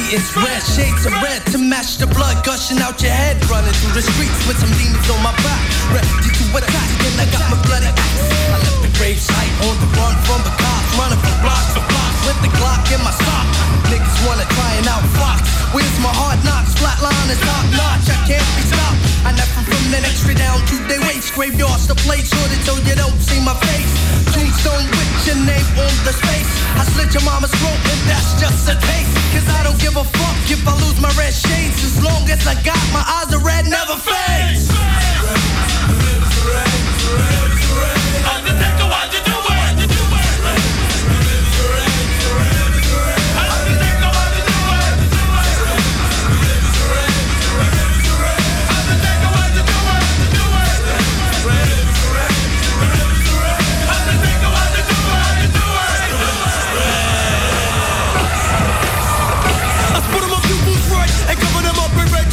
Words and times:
see 0.00 0.16
is 0.16 0.24
red 0.36 0.62
shades 0.62 1.04
of 1.06 1.12
red 1.22 1.44
to 1.52 1.58
match 1.58 1.98
the 1.98 2.06
blood 2.06 2.44
gushing 2.44 2.78
out 2.80 3.00
your 3.02 3.12
head. 3.12 3.36
Running 3.50 3.72
through 3.80 3.94
the 3.94 4.02
streets 4.02 4.40
with 4.48 4.58
some 4.58 4.72
demons 4.78 5.08
on 5.10 5.20
my 5.22 5.34
back, 5.44 5.60
ready 5.92 6.08
to 6.08 6.44
attack. 6.56 6.88
Then 7.02 7.14
I 7.20 7.26
got 7.32 7.44
my 7.50 7.58
bloody 7.66 7.86
axe. 7.86 8.24
I 8.54 8.58
left 8.64 8.80
the 8.82 8.90
grave 8.98 9.20
site 9.20 9.54
on 9.66 9.74
the 9.80 9.88
run 9.98 10.14
from 10.26 10.40
the 10.46 10.52
cops, 10.56 10.90
running 10.98 11.20
for 11.20 11.36
blocks 11.42 11.89
with 12.26 12.38
the 12.42 12.50
Glock 12.58 12.82
in 12.92 13.00
my 13.04 13.12
sock. 13.12 13.46
Niggas 13.88 14.18
wanna 14.26 14.44
try 14.56 14.70
and 14.78 14.86
out 14.88 15.04
fox. 15.16 15.46
Where's 15.72 15.98
my 16.02 16.10
hard 16.10 16.42
knocks? 16.44 16.74
Flatline 16.74 17.30
is 17.30 17.38
top 17.40 17.64
notch. 17.76 18.06
I 18.10 18.18
can't 18.26 18.50
be 18.58 18.64
stopped. 18.66 18.98
I 19.24 19.30
never 19.32 19.62
from 19.62 19.84
the 19.92 20.00
next 20.02 20.26
straight 20.26 20.38
down 20.38 20.58
to 20.70 20.76
their 20.90 21.00
waist. 21.06 21.32
Graveyards 21.34 21.86
to 21.86 21.94
play 21.94 22.20
short 22.24 22.50
so 22.66 22.74
you 22.82 22.94
don't 22.96 23.18
see 23.22 23.38
my 23.40 23.54
face. 23.68 23.92
Tombstone 24.34 24.86
with 24.90 25.10
your 25.26 25.38
name 25.46 25.68
on 25.78 25.94
the 26.06 26.12
space. 26.12 26.50
I 26.76 26.82
slit 26.92 27.14
your 27.14 27.24
mama's 27.24 27.54
throat 27.60 27.78
and 27.78 28.00
that's 28.10 28.34
just 28.40 28.68
a 28.68 28.76
taste. 28.76 29.14
Cause 29.32 29.46
I 29.46 29.62
don't 29.62 29.78
give 29.78 29.96
a 29.96 30.04
fuck 30.04 30.38
if 30.50 30.66
I 30.66 30.74
lose 30.82 30.98
my 31.00 31.12
red 31.14 31.32
shades. 31.32 31.78
As 31.84 32.02
long 32.02 32.28
as 32.28 32.44
I 32.46 32.54
got 32.66 32.82
my 32.92 33.04
eyes 33.06 33.32
are 33.32 33.44
red, 33.44 33.66
never 33.66 33.96
fades. 33.96 34.68
I 34.72 35.00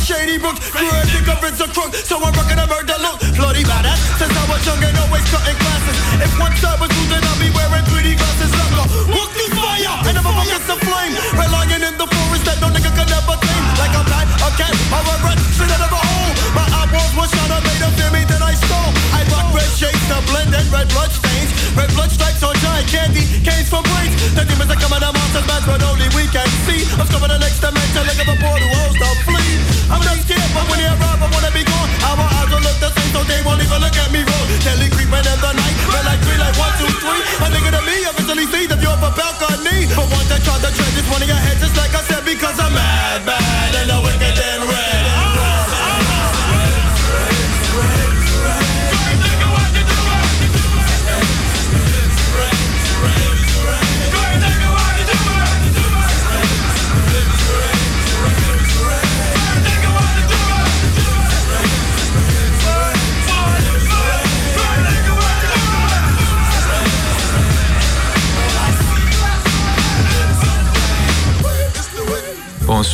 up 0.08 0.16
red 0.16 0.28
shady 0.28 0.38
books. 0.38 0.60
Grab 0.72 1.08
the 1.08 1.22
government's 1.26 1.60
a 1.60 1.68
crook, 1.68 1.94
so 1.96 2.18
I'm 2.24 2.34
rocking 2.34 2.60
a 2.60 2.68
murder 2.68 2.98
look. 3.00 3.20
Bloody 3.36 3.64
badass, 3.64 4.00
since 4.20 4.32
I 4.32 4.44
was 4.48 4.64
young 4.66 4.84
and 4.84 4.98
always 5.04 5.24
cutting 5.32 5.58
classes. 5.60 5.98
If 6.24 6.32
one 6.40 6.56
side 6.58 6.80
was 6.80 6.90
then 7.10 7.24
I'll 7.24 7.40
be 7.40 7.50
wearing 7.52 7.86
3D 7.92 8.16
glasses. 8.16 8.52
Longer, 8.56 8.88
walk 9.12 9.30
through 9.36 9.52
fire, 9.56 9.98
and 10.08 10.16
never 10.16 10.32
forget 10.32 10.62
the 10.68 10.78
flame. 10.86 11.14
Relying 11.36 11.84
in 11.84 11.96
the 11.98 12.08
forest 12.08 12.44
that 12.46 12.58
no 12.62 12.68
nigga 12.72 12.92
can 12.96 13.08
never 13.10 13.36
tame. 13.36 13.66
Like 13.80 13.94
I'm 13.96 14.08
not 14.08 14.28
a 14.28 14.50
cat 14.56 14.74
or 14.96 15.04
a 15.04 15.16
rat, 15.28 15.40
straight 15.56 15.74
out 15.76 15.84
of 15.84 15.92
a 15.92 16.00
hole. 16.00 16.34
My 16.56 16.66
eyeballs 16.68 17.14
were 17.18 17.28
shot, 17.28 17.52
I 17.52 17.60
made 17.64 17.84
fear 17.98 18.12
me, 18.12 18.22
then 18.28 18.42
I 18.44 18.54
stole. 18.56 18.92
I 19.12 19.22
rock 19.32 19.52
red 19.56 19.72
shades 19.76 20.04
to 20.12 20.18
blend 20.32 20.54
in 20.56 20.66
red 20.72 20.88
blood 20.94 21.12
stains. 21.12 21.52
Red 21.76 21.92
blood 21.94 22.12
stripes 22.12 22.44
on 22.44 22.56
giant 22.64 22.88
candy, 22.88 23.24
canes 23.44 23.70
for 23.70 23.84
brains. 23.84 24.16
The 24.34 24.44
demons 24.48 24.72
are 24.72 24.80
coming, 24.80 25.04
the 25.04 25.17
monsters, 25.38 25.46
bad, 25.48 25.64
but 25.66 25.82
only 25.86 26.08
we 26.16 26.26
can 26.30 26.48
see. 26.66 26.82
I'm 26.98 27.08
coming 27.08 27.30
the 27.30 27.38
next 27.38 27.60
dimension, 27.62 28.04
like 28.06 28.22
a 28.22 28.36
portal, 28.42 28.70
host 28.74 28.98
to 28.98 29.10
flee. 29.26 29.54
I'm 29.90 30.02
not 30.02 30.18
scared, 30.26 30.52
but 30.54 30.66
when 30.70 30.80
you 30.80 30.90
arrive, 30.90 31.22
I 31.22 31.28
wanna 31.30 31.52
be 31.54 31.64
gone. 31.64 31.90
Our 32.10 32.26
eyes 32.26 32.50
will 32.50 32.64
look 32.64 32.78
the 32.82 32.90
same, 32.90 33.12
so 33.14 33.22
they 33.24 33.42
won't 33.46 33.62
even 33.62 33.80
look 33.82 33.98
at 33.98 34.10
me 34.12 34.22
wrong. 34.26 34.48
Telly 34.66 34.90
creeping 34.90 35.26
in 35.26 35.40
the 35.40 35.52
night, 35.54 35.78
red 35.94 36.06
like 36.06 36.22
three, 36.26 36.40
like 36.40 36.56
one, 36.58 36.74
two, 36.82 36.90
three. 37.02 37.22
A 37.44 37.48
nigga 37.54 37.72
to 37.78 37.82
me, 37.86 37.96
eventually 38.08 38.46
see 38.50 38.66
the 38.66 38.78
view 38.78 38.92
of 38.92 39.04
a 39.04 39.12
balcony. 39.14 39.86
But 39.94 40.08
once 40.10 40.30
I 40.32 40.40
try 40.42 40.58
to 40.58 40.70
tread 40.74 40.94
this 40.98 41.08
one 41.10 41.22
of 41.22 41.30
your 41.30 41.40
heads, 41.40 41.62
just 41.62 41.76
like 41.78 41.94
I 41.94 42.02
said, 42.10 42.24
because 42.26 42.58
I'm 42.60 42.74
mad, 42.74 43.26
bad, 43.26 43.87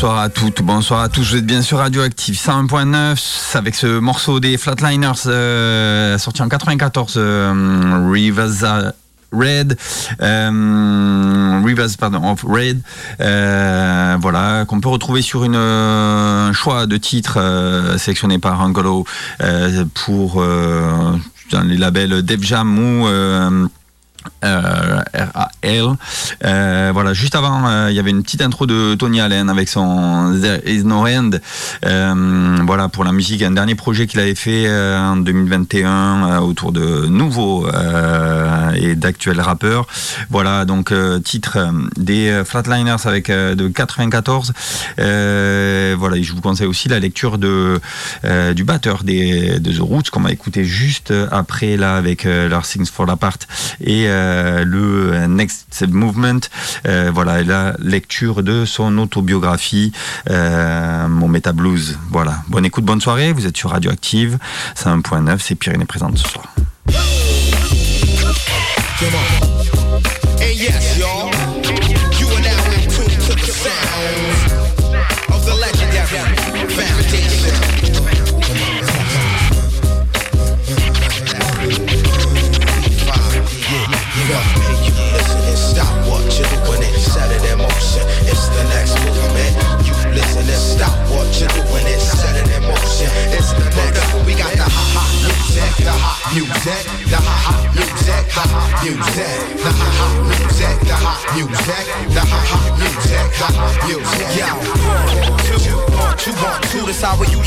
Bonsoir 0.04 0.20
à 0.22 0.28
toutes, 0.28 0.62
bonsoir 0.62 1.00
à 1.00 1.08
tous. 1.08 1.30
Vous 1.30 1.38
êtes 1.38 1.46
bien 1.46 1.62
sûr 1.62 1.78
Radioactive 1.78 2.36
101.9 2.36 3.58
avec 3.58 3.74
ce 3.74 4.00
morceau 4.00 4.42
des 4.42 4.58
Flatliners 4.58 5.28
euh, 5.28 6.18
sorti 6.18 6.42
en 6.42 6.50
94, 6.50 7.14
euh, 7.16 8.10
Rivers 8.12 8.92
Red, 9.32 9.78
euh, 10.22 11.62
Rivers 11.64 11.88
pardon, 11.98 12.34
of 12.34 12.44
Red, 12.44 12.82
euh, 13.22 14.18
voilà 14.20 14.66
qu'on 14.66 14.82
peut 14.82 14.90
retrouver 14.90 15.22
sur 15.22 15.46
une 15.46 15.56
euh, 15.56 16.50
un 16.50 16.52
choix 16.52 16.86
de 16.86 16.98
titres 16.98 17.40
euh, 17.40 17.98
sélectionné 17.98 18.40
par 18.40 18.60
Angolo 18.60 19.06
euh, 19.42 19.86
pour 19.94 20.42
euh, 20.42 21.14
dans 21.54 21.62
les 21.62 21.78
labels 21.78 22.24
Def 22.24 22.44
Jam 22.44 22.78
ou 22.78 23.08
euh, 24.44 25.02
RAL. 25.14 25.98
Euh, 26.44 26.92
voilà, 26.94 27.14
juste 27.14 27.36
avant, 27.36 27.68
euh, 27.68 27.88
il 27.90 27.96
y 27.96 28.00
avait 28.00 28.12
une 28.12 28.24
petite 28.24 28.42
intro 28.42 28.66
de 28.66 28.96
Tony 28.96 29.22
Allen 29.22 29.50
avec 29.50 29.70
son 29.70 30.40
There 30.42 30.60
Is 30.66 30.84
No 30.84 31.08
End. 31.08 31.32
Voilà, 32.66 32.90
pour 32.90 33.04
la 33.04 33.12
musique, 33.12 33.42
un 33.42 33.52
dernier 33.52 33.76
projet 33.76 34.08
qu'il 34.08 34.20
avait 34.20 34.36
fait 34.36 34.68
en 34.70 35.18
2021 35.18 35.90
euh, 35.90 36.40
autour 36.40 36.72
de 36.72 37.08
nouveaux 37.08 37.68
et 38.76 38.96
d'actuels 38.96 39.40
rappeurs. 39.40 39.88
Voilà, 40.30 40.66
donc 40.66 40.94
titre 41.24 41.58
des 41.98 42.44
Flatliners 42.46 43.06
avec 43.06 43.30
de 43.30 43.68
94. 43.68 44.54
Euh, 45.00 45.96
voilà, 45.98 46.18
et 46.18 46.24
je 46.24 46.34
vous 46.34 46.42
conseille 46.42 46.68
aussi 46.68 46.90
la 46.90 47.00
lecture 47.00 47.38
de 47.38 47.80
du 48.56 48.64
batteur 48.64 49.04
des 49.04 49.60
de 49.60 49.72
The 49.72 49.80
Roots 49.80 50.10
qu'on 50.12 50.22
va 50.22 50.32
écouter 50.32 50.66
juste 50.66 51.14
après 51.32 51.78
là 51.78 51.96
avec 51.96 52.24
leur 52.24 52.64
Things 52.64 52.86
for 52.86 53.10
Apart 53.10 53.38
et 53.82 54.08
euh, 54.14 54.64
le 54.64 55.28
Next 55.28 55.86
Movement. 55.88 56.40
Euh, 56.88 57.12
voilà, 57.14 57.44
la 57.44 57.76
lecture 57.80 58.44
de 58.44 58.66
son 58.66 58.98
autobiographie, 58.98 59.92
euh, 60.30 61.08
Mon 61.08 61.28
Meta 61.28 61.52
Blues. 61.52 61.98
Voilà. 62.12 62.44
Bonne 62.48 62.66
écoute, 62.66 62.86
bonne 62.86 63.02
soirée. 63.02 63.34
Vous 63.34 63.48
êtes 63.48 63.58
sur 63.58 63.72
Radioactive. 63.72 64.38
C'est 64.76 64.90
1.9. 64.90 65.38
C'est 65.40 65.56
Pyrénées 65.56 65.86
présente 65.86 66.18
ce 66.18 66.30
soir. 66.30 66.46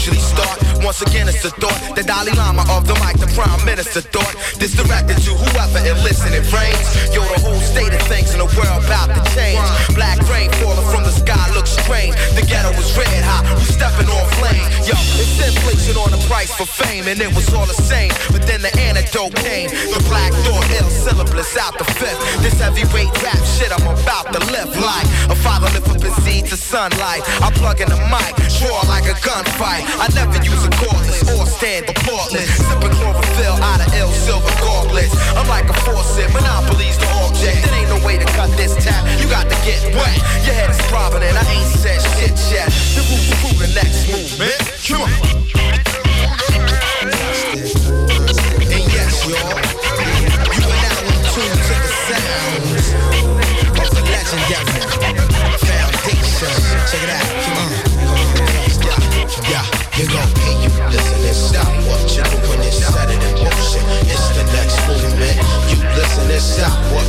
Usually 0.06 0.22
start. 0.22 0.62
Once 0.84 1.02
again, 1.02 1.28
it's 1.28 1.42
the 1.42 1.50
thought, 1.50 1.74
the 1.96 2.02
Dalai 2.02 2.32
Lama 2.32 2.62
of 2.70 2.86
the 2.86 2.94
mic, 3.02 3.18
the 3.18 3.26
Prime 3.34 3.64
Minister 3.66 4.00
thought. 4.00 4.34
This 4.58 4.74
directed 4.74 5.18
to 5.26 5.34
whoever 5.34 5.82
it 5.82 5.98
listen 6.06 6.32
it 6.32 6.46
rains. 6.54 6.86
Yo, 7.10 7.22
the 7.26 7.40
whole 7.42 7.58
state 7.58 7.92
of 7.92 8.02
things 8.06 8.32
in 8.32 8.38
the 8.38 8.50
world 8.54 8.84
about 8.86 9.10
to 9.10 9.22
change. 9.34 9.66
Black 9.94 10.18
rain 10.30 10.50
falling 10.62 10.86
from 10.94 11.02
the 11.02 11.10
sky 11.56 11.62
looks 11.62 11.70
strange. 11.70 12.14
The 12.34 12.44
ghetto 12.46 12.70
was 12.76 12.96
red 12.96 13.24
hot, 13.24 13.44
we 13.56 13.64
stepping 13.64 14.08
on 14.08 14.24
flame. 14.38 14.68
Yo, 14.84 14.94
it's 15.16 15.40
inflation 15.40 15.96
on 15.96 16.10
the 16.10 16.20
price 16.28 16.52
for 16.54 16.66
fame, 16.66 17.08
and 17.08 17.20
it 17.20 17.32
was 17.34 17.52
all 17.54 17.66
the 17.66 17.74
same. 17.74 18.10
But 18.30 18.46
then 18.46 18.62
the 18.62 18.72
antidote 18.78 19.34
came. 19.36 19.70
The 19.70 20.02
Black 20.08 20.32
Thought, 20.44 20.68
ill 20.78 20.90
syllabus 20.90 21.56
out 21.56 21.78
the 21.78 21.84
fifth. 21.84 22.20
This 22.42 22.60
heavyweight 22.60 23.10
rap 23.22 23.40
shit 23.56 23.72
I'm 23.72 23.86
about 23.86 24.32
to 24.32 24.40
lift 24.52 24.76
like 24.76 25.06
a 25.30 25.36
father 25.36 25.68
lift 25.72 25.88
up 25.88 26.02
his 26.02 26.14
seed 26.24 26.46
to 26.46 26.56
sunlight. 26.56 27.22
I 27.42 27.50
plug 27.54 27.80
in 27.80 27.88
the 27.88 28.00
mic, 28.12 28.36
draw 28.60 28.80
like 28.86 29.06
a 29.08 29.16
gunfight. 29.24 29.84
I 29.98 30.06
never 30.14 30.38
use 30.44 30.62
a 30.64 30.70
cordless 30.76 31.24
or 31.34 31.46
stand 31.46 31.86
applaudless. 31.86 32.46
Sipping 32.46 32.94
chlorophyll 33.00 33.56
out 33.62 33.80
of 33.80 33.88
ill 33.94 34.12
silver 34.12 34.52
gauntlets. 34.60 35.14
I'm 35.34 35.48
like 35.48 35.68
a 35.68 35.76
faucet, 35.86 36.30
monopolies 36.32 36.98
the 36.98 37.08
object. 37.24 37.64
There 37.64 37.74
ain't 37.74 37.90
no 37.90 37.98
way 38.04 38.18
to 38.18 38.26
cut 38.36 38.50
this 38.56 38.74
tap. 38.76 39.02
You 39.20 39.28
got 39.28 39.48
to 39.48 39.56
get 39.64 39.82
wet. 39.94 40.16
Your 40.44 40.54
head 40.54 40.70
is 40.70 40.80
throbbing 40.86 41.22
and 41.22 41.36
I 41.36 41.45
ain't 41.50 41.70
said 41.82 42.00
shit 42.16 42.36
yet. 42.50 42.68
The 42.94 43.02
roots 43.08 43.30
through 43.40 43.58
the 43.66 43.70
next 43.74 44.08
movement. 44.08 44.58
Come 44.86 45.02
on. 45.02 45.36
y'all. 49.30 49.58
You 50.54 50.62
are 50.62 50.80
now 50.86 50.98
in 51.02 51.18
tune 51.34 51.50
to 51.50 51.74
the 51.82 51.90
sounds 52.06 52.94
of 53.74 53.88
the 53.90 54.02
legendary 54.06 54.70
foundation. 55.66 56.54
Check 56.86 57.02
it 57.02 57.10
out. 57.10 57.26
Yeah, 59.50 59.64
you 59.98 60.06
go. 60.06 60.22
Hey, 60.42 60.54
you 60.62 60.70
listen 60.90 61.18
and 61.26 61.36
stop 61.36 61.70
what 61.86 62.02
you're 62.14 62.26
doing 62.38 62.60
and 62.60 62.74
it 63.10 63.26
motion. 63.42 63.82
It's 64.06 64.26
the 64.34 64.44
next 64.54 64.78
movement. 64.86 65.36
You 65.70 65.76
listen 65.98 66.30
and 66.30 66.42
stop 66.42 66.76
what 66.92 67.05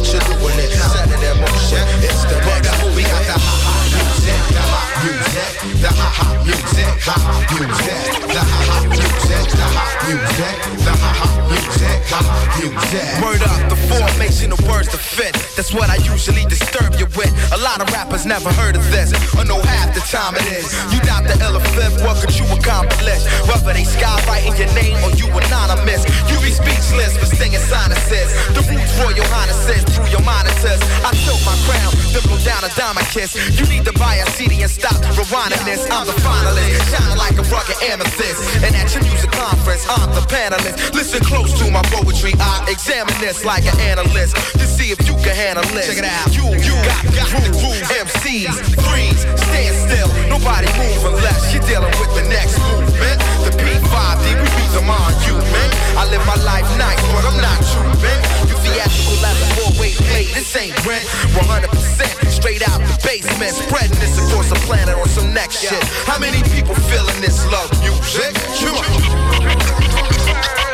hot 4.77 4.93
music, 5.03 5.51
the 5.81 5.89
ha 5.89 6.27
music, 6.45 6.93
hot 7.01 7.19
music, 7.59 8.13
the 8.35 8.41
ha 8.51 8.75
music, 8.93 9.45
the 9.57 9.67
hot 9.75 9.93
music, 10.05 10.57
the 10.85 10.93
ha 10.93 11.29
music, 11.49 11.76
Word 12.07 13.43
up, 13.43 13.59
the 13.67 13.75
formation 13.91 14.51
of 14.55 14.59
words 14.63 14.87
to 14.89 14.97
fit. 14.97 15.35
That's 15.59 15.73
what 15.73 15.89
I 15.89 15.99
usually 16.07 16.45
disturb 16.45 16.95
you 16.95 17.05
with. 17.19 17.33
A 17.51 17.59
lot 17.59 17.83
of 17.83 17.91
rappers 17.91 18.25
never 18.25 18.47
heard 18.53 18.75
of 18.79 18.85
this, 18.91 19.11
or 19.35 19.43
know 19.43 19.59
half 19.59 19.93
the 19.93 19.99
time 20.07 20.39
it 20.39 20.47
is. 20.47 20.71
You 20.87 21.03
doubt 21.03 21.27
the 21.27 21.35
ill 21.43 21.59
fifth, 21.75 21.99
what 22.07 22.15
could 22.23 22.31
you 22.31 22.47
accomplish? 22.47 23.27
Whether 23.43 23.75
they 23.75 23.83
skywriting 23.83 24.55
your 24.55 24.71
name 24.71 24.95
or 25.03 25.11
you 25.19 25.27
anonymous, 25.27 26.07
you 26.31 26.39
be 26.39 26.55
speechless 26.55 27.19
for 27.19 27.27
singing 27.27 27.59
sinuses. 27.59 28.31
The 28.55 28.63
roots 28.71 28.93
royal 29.03 29.27
highnesses 29.27 29.83
through 29.91 30.07
your 30.07 30.23
monitors. 30.23 30.79
I 31.03 31.11
tilt 31.27 31.43
my 31.43 31.59
crown, 31.67 31.91
then 32.15 32.23
blow 32.23 32.39
down 32.47 32.63
a 32.63 32.71
diamond 32.71 33.07
kiss. 33.11 33.35
You 33.59 33.67
need 33.67 33.83
to 33.83 33.93
buy 33.99 34.23
a 34.23 34.25
CD 34.31 34.63
and 34.63 34.71
stop 34.71 34.95
rewinding 35.19 35.59
this. 35.67 35.83
I'm 35.91 36.07
the 36.07 36.15
finalist, 36.23 36.87
shining 36.87 37.19
like 37.19 37.35
a 37.35 37.45
rugged 37.51 37.77
amethyst. 37.83 38.63
And 38.63 38.71
at 38.71 38.95
your 38.95 39.03
music 39.03 39.31
conference, 39.35 39.83
I'm 39.91 40.07
the 40.15 40.23
panelist. 40.31 40.95
Listen 40.95 41.19
close 41.27 41.51
to 41.59 41.69
my 41.69 41.83
poetry, 42.01 42.33
I 42.39 42.65
examine 42.69 43.15
this 43.19 43.45
like 43.45 43.65
an 43.65 43.79
analyst 43.81 44.35
to 44.53 44.65
see 44.65 44.91
if 44.91 44.99
you 45.07 45.15
can 45.25 45.33
handle 45.33 45.65
it. 45.73 45.85
Check 45.85 45.97
it 45.97 46.05
out. 46.05 46.29
You, 46.33 46.45
you 46.53 46.75
got, 46.85 47.01
got 47.13 47.29
the 47.33 47.51
groove. 47.57 47.81
MCs, 47.89 48.53
freeze, 48.85 49.21
stand 49.49 49.73
still. 49.73 50.09
Nobody 50.29 50.69
move 50.77 51.01
unless 51.17 51.53
you're 51.53 51.65
dealing 51.65 51.93
with 51.97 52.11
the 52.13 52.25
next 52.29 52.59
movement. 52.69 53.17
The 53.45 53.51
P5D, 53.57 54.25
we 54.37 54.47
beat 54.57 54.71
them 54.77 54.89
on 54.89 55.13
you, 55.25 55.35
man. 55.53 55.69
I 55.97 56.05
live 56.13 56.23
my 56.29 56.37
life 56.45 56.67
nice, 56.77 57.01
but 57.13 57.25
I'm 57.25 57.39
not 57.41 57.61
you, 57.73 57.81
man. 58.03 58.19
You 58.45 58.55
theatrical 58.61 59.17
at 59.25 59.35
the 59.41 59.47
four-way 59.57 59.91
play, 60.13 60.25
this 60.33 60.53
ain't 60.55 60.77
rent. 60.85 61.05
100% 61.33 62.29
straight 62.29 62.61
out 62.69 62.79
the 62.81 62.95
basement, 63.01 63.53
spreading 63.55 63.97
this 63.97 64.17
across 64.21 64.49
the 64.49 64.59
planet 64.67 64.95
on 64.95 65.07
some 65.09 65.33
next 65.33 65.61
shit. 65.61 65.83
How 66.05 66.19
many 66.19 66.43
people 66.53 66.75
feeling 66.91 67.19
this 67.21 67.45
love 67.49 67.71
music? 67.81 68.33
Come 68.61 68.77
on. 68.77 70.66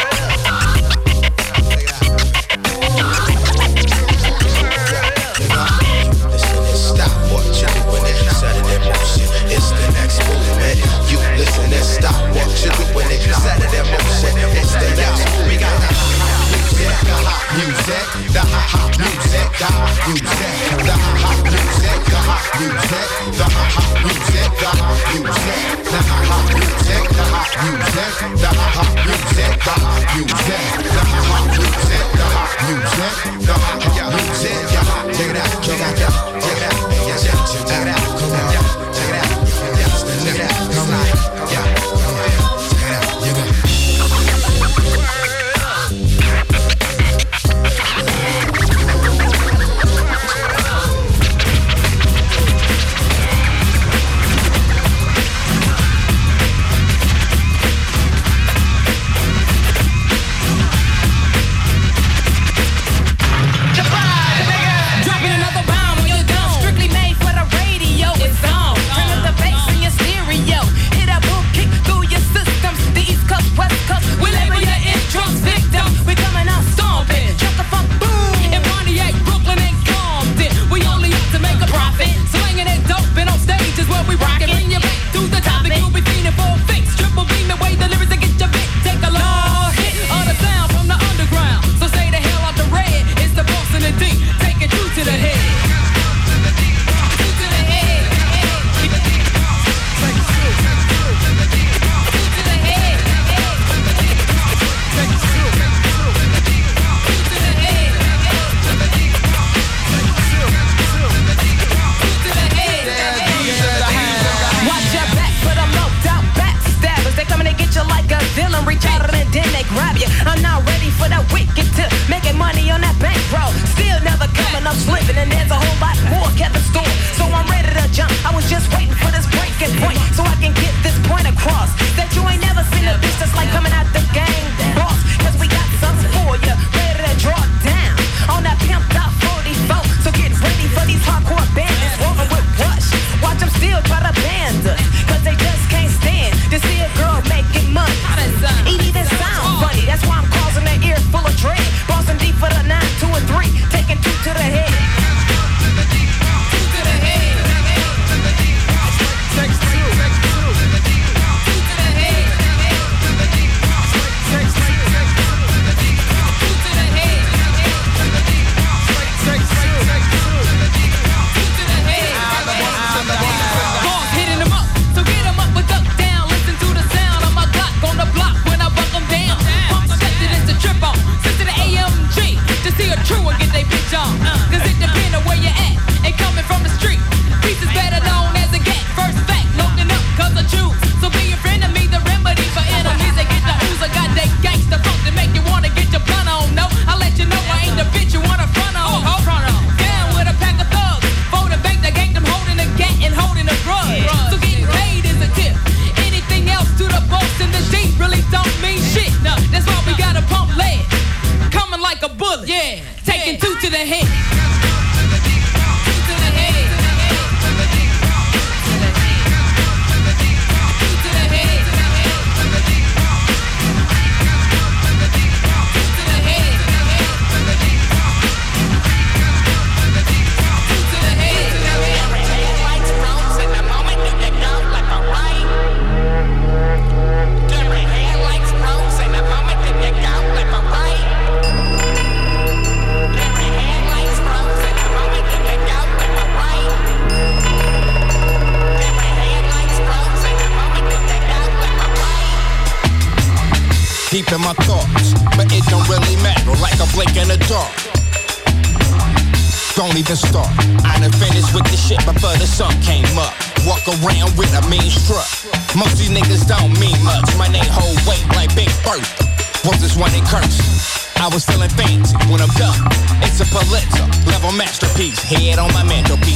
It's 10.14 10.22
the. 10.22 10.78
You 11.10 11.18
listen 11.38 11.74
and 11.74 11.82
stop 11.82 12.14
what 12.38 12.46
you're 12.62 12.70
doing 12.94 13.10
and 13.10 13.34
set 13.34 13.58
it 13.58 13.74
in 13.74 13.86
motion. 13.90 14.38
It's 14.54 14.74
the 14.78 14.94
next. 14.94 15.26
We 15.50 15.58
got 15.58 15.74
the 15.74 15.90
hot 17.18 17.50
music, 17.58 18.06
the 18.30 18.46
hot 18.46 18.94
music, 18.94 19.50
the 19.58 19.66
hot 19.74 19.98
music, 20.06 20.54
the 20.86 20.94
hot 21.18 21.42
music, 21.50 21.98
the 22.06 22.22
hot 22.22 22.46
music, 23.58 24.50
the 24.54 24.70
hot 24.70 24.70
music, 24.70 24.70
the 24.70 24.70
hot 24.70 25.02
music, 25.04 25.42
the 25.42 26.02
hot 26.30 26.46
music, 26.54 27.10
the 27.10 27.26
hot 27.34 27.50
music, 27.50 27.82
the 28.38 28.54
hot 28.54 28.86
music, 28.86 28.86
the 28.86 28.94
hot 28.94 29.02
music, 29.04 29.58
the 29.64 29.74
hot 29.84 30.14
music, 30.94 32.06
the 32.14 32.28
hot 32.34 32.54
music, 32.62 32.86
the 32.86 32.86
hot 32.86 32.86
music, 32.94 33.18
the 33.42 33.56
hot 33.58 33.82
music. 34.14 34.62
Check 35.14 35.30
it 35.30 35.38
out, 35.38 35.58
check 35.64 35.80
it 35.80 35.82
out, 35.82 36.04
check 36.04 36.04
it 36.04 36.06
out, 36.06 36.38
check 36.42 36.54
it 36.54 36.64
out, 36.64 36.78
come 36.78 37.02
on, 37.04 37.50
check 37.54 37.74
it 37.74 37.90
out, 37.90 38.14
yeah, 38.54 38.93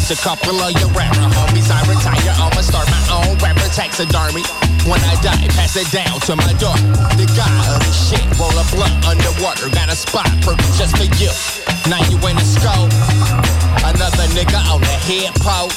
A 0.08 0.16
couple 0.16 0.56
of 0.56 0.72
your 0.80 0.88
rapper 0.96 1.20
homies. 1.20 1.68
I 1.68 1.84
retire, 1.84 2.32
I'ma 2.40 2.62
start 2.62 2.88
my 2.88 3.04
own 3.12 3.36
rapper 3.44 3.68
taxidermy. 3.76 4.40
When 4.88 5.04
I 5.04 5.20
die, 5.20 5.52
pass 5.52 5.76
it 5.76 5.92
down 5.92 6.22
to 6.32 6.36
my 6.38 6.54
daughter. 6.64 6.80
The 7.20 7.28
guy 7.36 7.76
of 7.76 7.84
the 7.84 7.92
shit, 7.92 8.24
roll 8.40 8.56
a 8.56 8.64
blunt 8.72 8.96
underwater. 9.04 9.68
Got 9.68 9.92
a 9.92 9.98
spot 10.00 10.32
for 10.48 10.56
just 10.80 10.96
for 10.96 11.12
you. 11.20 11.28
Now 11.92 12.00
you 12.08 12.16
in 12.24 12.40
the 12.40 12.48
scope. 12.48 12.88
Another 13.84 14.32
nigga 14.32 14.64
on 14.72 14.80
the 14.80 14.96
hip 15.04 15.36
hop. 15.44 15.76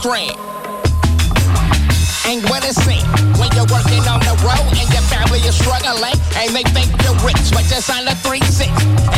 screen. 0.00 0.32
Ain't 2.24 2.48
what 2.48 2.64
it 2.64 2.74
seems 2.74 3.04
when 3.36 3.52
you're 3.52 3.68
working 3.68 4.00
on 4.08 4.20
the 4.20 4.32
road 4.40 4.72
and 4.72 4.88
your 4.88 5.04
family 5.12 5.40
is 5.40 5.54
struggling, 5.54 6.16
and 6.36 6.56
they 6.56 6.64
think 6.72 6.88
you're 7.04 7.20
rich, 7.20 7.50
but 7.52 7.64
just 7.68 7.90
on 7.90 8.06
the 8.06 8.14
three 8.24 8.40
six. 8.40 9.09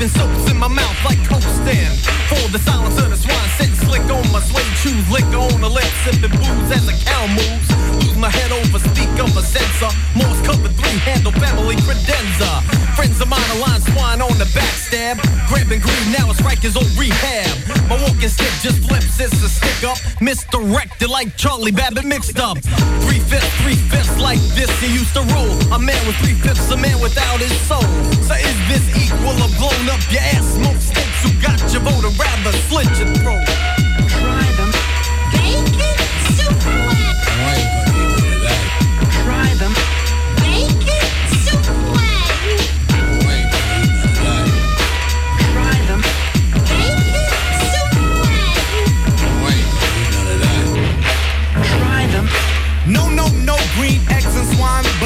I'm 0.00 0.06
soaps 0.06 0.48
in 0.48 0.56
my 0.56 0.68
mouth 0.68 0.94
like 1.04 1.18
coasting. 1.26 1.90
For 2.30 2.38
the 2.54 2.58
silence 2.62 3.02
of 3.02 3.10
the 3.10 3.16
swine, 3.16 3.50
sitting 3.58 3.74
slick 3.74 4.06
on 4.06 4.22
my 4.30 4.38
suede 4.38 4.62
shoes, 4.78 5.02
liquor 5.10 5.42
on 5.42 5.60
the 5.60 5.68
lips, 5.68 5.90
sipping 6.06 6.30
booze 6.38 6.70
as 6.70 6.86
a 6.86 6.94
cow 7.02 7.26
moves. 7.26 7.66
Lose 8.06 8.16
my 8.16 8.30
head 8.30 8.52
over, 8.52 8.78
speak 8.78 9.10
of 9.18 9.34
a 9.34 9.42
sensor. 9.42 9.90
Morse 10.14 10.38
cover 10.46 10.68
three, 10.68 10.98
handle 11.02 11.32
family 11.42 11.74
credenza. 11.82 12.62
Friends 12.94 13.20
of 13.20 13.26
mine 13.26 13.50
align 13.58 13.80
swine 13.90 14.22
on 14.22 14.38
the 14.38 14.46
backstab. 14.54 15.18
Grabbing 15.50 15.82
green, 15.82 16.06
now 16.14 16.30
it's 16.30 16.40
Rikers 16.46 16.78
on 16.78 16.86
rehab. 16.94 17.50
My 17.90 17.98
walking 17.98 18.30
stick 18.30 18.54
just 18.62 18.78
flips, 18.86 19.18
it's 19.18 19.42
a 19.42 19.48
stick 19.50 19.82
up. 19.82 19.98
Misdirected 20.68 21.08
like 21.08 21.34
Charlie 21.36 21.72
Babbitt 21.72 22.04
mixed 22.04 22.38
up. 22.38 22.58
Three 22.58 23.20
fifths, 23.20 23.48
three 23.62 23.74
fifths 23.74 24.20
like 24.20 24.38
this 24.54 24.70
he 24.80 24.92
used 24.92 25.14
to 25.14 25.22
roll. 25.22 25.50
A 25.72 25.78
man 25.78 26.06
with 26.06 26.16
three 26.16 26.34
fifths, 26.34 26.70
a 26.70 26.76
man 26.76 27.00
without 27.00 27.40
his 27.40 27.52
soul. 27.60 27.80
So 27.80 28.34
is 28.34 28.58
this 28.68 28.84
equal 28.94 29.32
or 29.32 29.48
blown 29.56 29.88
up 29.88 30.00
your 30.12 30.20
ass? 30.20 30.44
Smoke 30.54 30.76
sticks 30.76 31.22
who 31.22 31.40
got 31.40 31.58
your 31.72 31.80
vote 31.80 32.04
or 32.04 32.12
rather 32.20 32.52
slit 32.68 32.86
your 32.98 33.14
throat. 33.16 33.67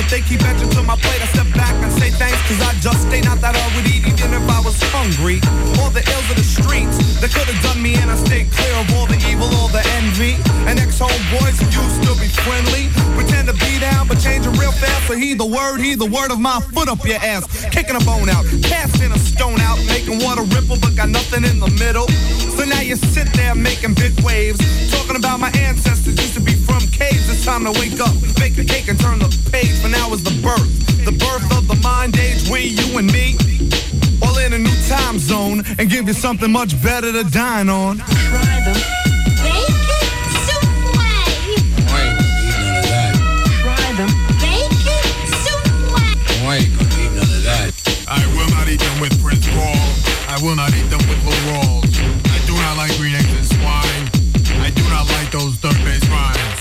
But 0.02 0.10
they 0.10 0.22
keep 0.22 0.42
etching 0.42 0.70
to 0.70 0.82
my 0.82 0.96
plate. 0.96 1.22
I 1.22 1.26
step 1.30 1.46
back 1.54 1.74
and 1.82 1.92
say 1.92 2.10
thanks, 2.10 2.38
cause 2.48 2.60
I 2.60 2.74
just 2.82 3.06
stay 3.06 3.20
not 3.22 3.38
that 3.40 3.54
I 3.54 3.66
would 3.74 3.86
eat 3.86 4.02
even 4.06 4.34
if 4.34 4.44
I 4.50 4.58
was 4.60 4.74
hungry. 4.90 5.38
All 5.78 5.90
the 5.90 6.02
ills 6.02 6.28
of 6.30 6.36
the 6.36 6.46
streets 6.46 6.98
that 7.22 7.30
could 7.30 7.46
have 7.46 7.60
done 7.62 7.80
me, 7.82 7.94
and 7.94 8.10
I 8.10 8.16
stay 8.16 8.44
clear 8.50 8.74
of 8.82 8.90
all 8.98 9.06
the 9.06 9.18
evil, 9.30 9.46
all 9.62 9.68
the 9.68 9.82
envy. 10.02 10.34
And 10.66 10.78
ex 10.78 10.98
homeboys 10.98 11.62
who 11.62 11.66
used 11.70 12.02
to 12.02 12.12
be 12.18 12.28
friendly, 12.42 12.90
pretend 13.14 13.46
to 13.48 13.56
be 13.62 13.78
down, 13.78 14.08
but 14.08 14.18
changing 14.18 14.52
real 14.58 14.72
fast. 14.72 15.06
So 15.06 15.14
he 15.14 15.34
the 15.34 15.46
word, 15.46 15.78
he 15.78 15.94
the 15.94 16.10
word 16.10 16.30
of 16.32 16.40
my 16.40 16.58
foot 16.74 16.88
up 16.88 17.04
your 17.06 17.22
ass, 17.22 17.46
kicking 17.70 17.96
a 17.96 18.02
bone 18.02 18.28
out, 18.28 18.44
casting 18.62 19.12
a 19.12 19.18
stone 19.18 19.60
out, 19.60 19.78
making 19.86 20.18
water 20.22 20.42
ripple, 20.42 20.78
but 20.82 20.96
got 20.96 21.10
nothing 21.10 21.44
in 21.44 21.60
the 21.60 21.70
middle. 21.78 22.08
So 22.58 22.64
now 22.64 22.80
you 22.80 22.96
sit 22.96 23.30
there 23.34 23.54
making 23.54 23.94
big 23.94 24.18
waves, 24.26 24.58
talking 24.90 25.16
about 25.16 25.38
my 25.38 25.50
ancestors 25.62 26.21
time 27.42 27.64
to 27.64 27.72
wake 27.81 27.98
up, 27.98 28.14
bake 28.38 28.57
a 28.59 28.64
cake 28.64 28.87
and 28.87 28.98
turn 29.00 29.18
the 29.18 29.26
page. 29.50 29.74
For 29.83 29.88
now 29.88 30.12
is 30.12 30.22
the 30.22 30.31
birth, 30.42 30.70
the 31.05 31.11
birth 31.11 31.42
of 31.59 31.66
the 31.66 31.74
mind 31.83 32.16
age. 32.16 32.48
We, 32.48 32.70
you 32.78 32.96
and 32.98 33.11
me, 33.11 33.35
all 34.22 34.38
in 34.38 34.52
a 34.52 34.59
new 34.59 34.76
time 34.87 35.18
zone, 35.18 35.64
and 35.78 35.90
give 35.90 36.07
you 36.07 36.14
something 36.14 36.52
much 36.52 36.81
better 36.81 37.11
to 37.11 37.24
dine 37.24 37.68
on. 37.68 37.98
Try 37.98 38.62
them. 38.62 38.78
Bacon 39.42 40.07
souffle. 40.46 40.94
Try 43.59 43.90
them. 43.98 44.11
Bacon 44.38 45.02
souffle. 45.42 45.98
I 48.07 48.22
will 48.38 48.50
not 48.55 48.68
eat 48.68 48.78
them 48.78 49.00
with 49.00 49.20
Prince 49.20 49.48
Paul. 49.50 49.83
I 50.31 50.38
will 50.42 50.55
not 50.55 50.70
eat 50.74 50.87
them 50.94 51.02
with 51.11 51.18
Lou 51.26 51.35
Rawls. 51.50 51.90
I 52.31 52.38
do 52.46 52.55
not 52.55 52.76
like 52.76 52.94
green 52.98 53.14
eggs 53.16 53.35
and 53.35 53.46
swine. 53.46 54.07
I 54.62 54.70
do 54.70 54.83
not 54.90 55.09
like 55.11 55.33
those 55.33 55.57
3rd 55.57 55.83
Bass 55.85 56.09
rhymes. 56.09 56.51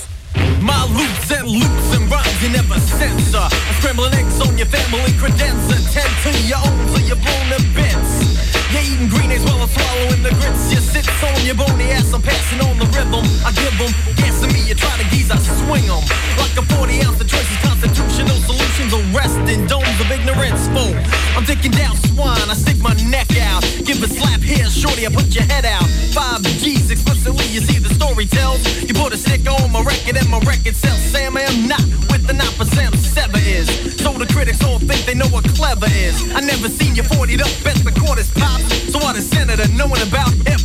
Loops 0.92 1.32
and 1.32 1.48
loops 1.48 1.90
and 1.96 2.12
rhymes 2.12 2.42
you 2.44 2.50
never 2.50 2.80
censor. 2.80 3.40
I'm 3.40 3.76
scrambling 3.80 4.14
eggs 4.14 4.40
on 4.42 4.58
your 4.58 4.68
family 4.68 5.12
credenza. 5.16 5.80
Tend 5.92 6.12
to 6.24 6.32
your 6.44 6.60
own 6.60 6.80
so 6.92 7.00
you're 7.00 7.16
blown 7.16 7.48
to 7.56 7.60
bits. 7.72 8.32
You're 8.72 8.84
eating 8.84 9.08
green 9.08 9.32
eggs 9.32 9.44
while 9.44 9.62
I'm 9.62 9.68
swallowing 9.68 10.24
the 10.24 10.32
grits. 10.40 10.72
You 10.72 10.80
sit 10.80 11.08
on 11.24 11.46
your 11.46 11.56
bony 11.56 11.92
ass, 11.92 12.14
I'm 12.14 12.22
passing 12.22 12.62
on 12.64 12.80
the 12.80 12.88
rhythm. 12.96 13.24
I 13.44 13.52
give 13.52 13.76
them, 13.76 13.92
gassing 14.16 14.52
me, 14.54 14.64
you 14.68 14.76
try 14.76 14.96
to 14.96 15.08
geese, 15.12 15.32
I 15.32 15.40
swing 15.64 15.88
them. 15.88 16.04
Like 16.40 16.56
a 16.56 16.64
40 16.76 17.04
ounce 17.04 17.20
of 17.20 17.28
choices, 17.28 17.58
constitutional 17.64 18.40
solutions, 18.48 18.92
arresting 18.96 19.68
domes 19.68 20.00
of 20.00 20.08
ignorance. 20.12 20.68
Fool, 20.72 20.96
I'm 21.36 21.46
taking 21.46 21.72
down 21.72 21.96
swine, 22.08 22.48
I 22.48 22.56
stick 22.56 22.80
my 22.80 22.94
neck 23.12 23.32
out. 23.40 23.64
Give 23.84 24.00
a 24.04 24.08
slap 24.08 24.40
here, 24.40 24.68
shorty, 24.70 25.06
I 25.06 25.12
put 25.12 25.36
your 25.36 25.44
head 25.46 25.66
out. 25.66 25.84
Five 26.16 26.44
G's 26.64 26.92
explicitly, 26.92 27.48
you 27.52 27.60
see 27.60 27.81
the 28.26 28.36
tells. 28.36 28.62
You 28.84 28.94
put 28.94 29.14
a 29.14 29.18
sticker 29.18 29.50
on 29.50 29.72
my 29.72 29.82
record 29.82 30.18
and 30.18 30.30
my 30.30 30.40
record 30.40 30.76
sells. 30.76 31.00
Sam, 31.00 31.38
I 31.38 31.42
am 31.42 31.68
not 31.68 31.84
with 32.10 32.28
the 32.28 32.34
9% 32.34 32.96
Sever 32.98 33.38
is. 33.38 33.68
So 33.98 34.14
the 34.14 34.28
critics 34.32 34.64
all 34.64 34.80
think 34.80 35.06
they 35.06 35.16
know 35.16 35.28
what 35.28 35.44
clever 35.56 35.88
is. 35.90 36.16
I 36.34 36.42
never 36.42 36.70
seen 36.70 36.96
you 36.96 37.04
40'd 37.04 37.42
up 37.42 37.52
at 37.66 37.78
the 37.84 37.94
quarters 38.00 38.30
pop. 38.32 38.62
So 38.92 39.00
what 39.00 39.18
a 39.18 39.22
senator 39.22 39.68
knowing 39.74 40.02
about 40.02 40.34
hip 40.48 40.61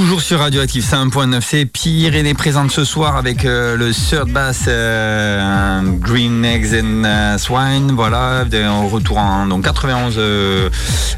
toujours 0.00 0.20
sur 0.20 0.40
Radioactive 0.40 0.84
5.9. 0.84 1.40
C'est 1.40 1.64
Pierre 1.64 2.14
est 2.14 2.34
présente 2.34 2.70
ce 2.70 2.84
soir 2.84 3.16
avec 3.16 3.46
euh, 3.46 3.76
le 3.76 3.92
third 3.92 4.30
bass 4.30 4.64
euh, 4.68 5.80
Green 6.00 6.44
Eggs 6.44 6.74
and 6.74 7.04
euh, 7.04 7.38
Swine. 7.38 7.92
Voilà, 7.92 8.44
en 8.68 8.88
retour 8.88 9.16
en 9.16 9.46
donc 9.46 9.64
91 9.64 10.16
euh, 10.18 10.68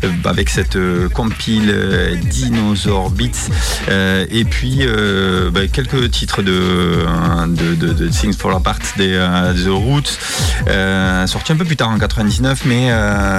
euh, 0.04 0.08
avec 0.24 0.48
cette 0.48 0.78
compile 1.12 1.74
Dinosaur 2.30 3.10
Beats. 3.10 3.50
Et 4.30 4.44
puis 4.44 4.86
bah, 5.52 5.66
quelques 5.72 6.10
titres 6.12 6.42
de, 6.42 7.04
de, 7.48 7.74
de, 7.74 7.92
de 7.92 8.08
Things 8.08 8.36
Fall 8.36 8.54
Apart 8.54 8.78
des 8.96 9.18
The 9.64 9.70
Roots. 9.70 10.18
Sorti 11.26 11.52
un 11.52 11.56
peu 11.56 11.64
plus 11.64 11.76
tard 11.76 11.88
en 11.88 11.98
99, 11.98 12.62
mais 12.66 12.90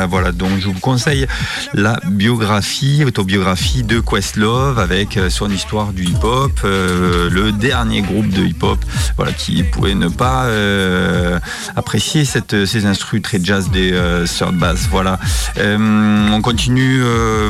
voilà, 0.08 0.34
donc 0.34 0.60
je 0.60 0.68
vous 0.68 0.80
conseille 0.80 1.28
la 1.74 2.00
biographie, 2.08 3.06
autobiographie 3.06 3.84
de 3.84 4.02
Questlove 4.02 4.80
avec 4.80 5.18
sur 5.30 5.46
une 5.46 5.52
l'histoire 5.60 5.94
du 5.94 6.04
hip-hop, 6.04 6.60
euh, 6.64 7.30
le 7.30 7.52
dernier 7.52 8.02
groupe 8.02 8.28
de 8.30 8.44
hip-hop, 8.44 8.80
voilà, 9.16 9.32
qui 9.32 9.64
pouvait 9.64 9.96
ne 9.96 10.08
pas 10.08 10.46
euh, 10.46 11.40
apprécier 11.76 12.26
cette, 12.26 12.66
ces 12.66 12.86
instrus 12.86 13.22
très 13.22 13.44
jazz 13.44 13.70
des 13.70 13.92
euh, 13.94 14.26
third 14.26 14.56
bass. 14.56 14.88
Voilà. 14.90 15.20
On 15.58 16.42
continue 16.42 17.02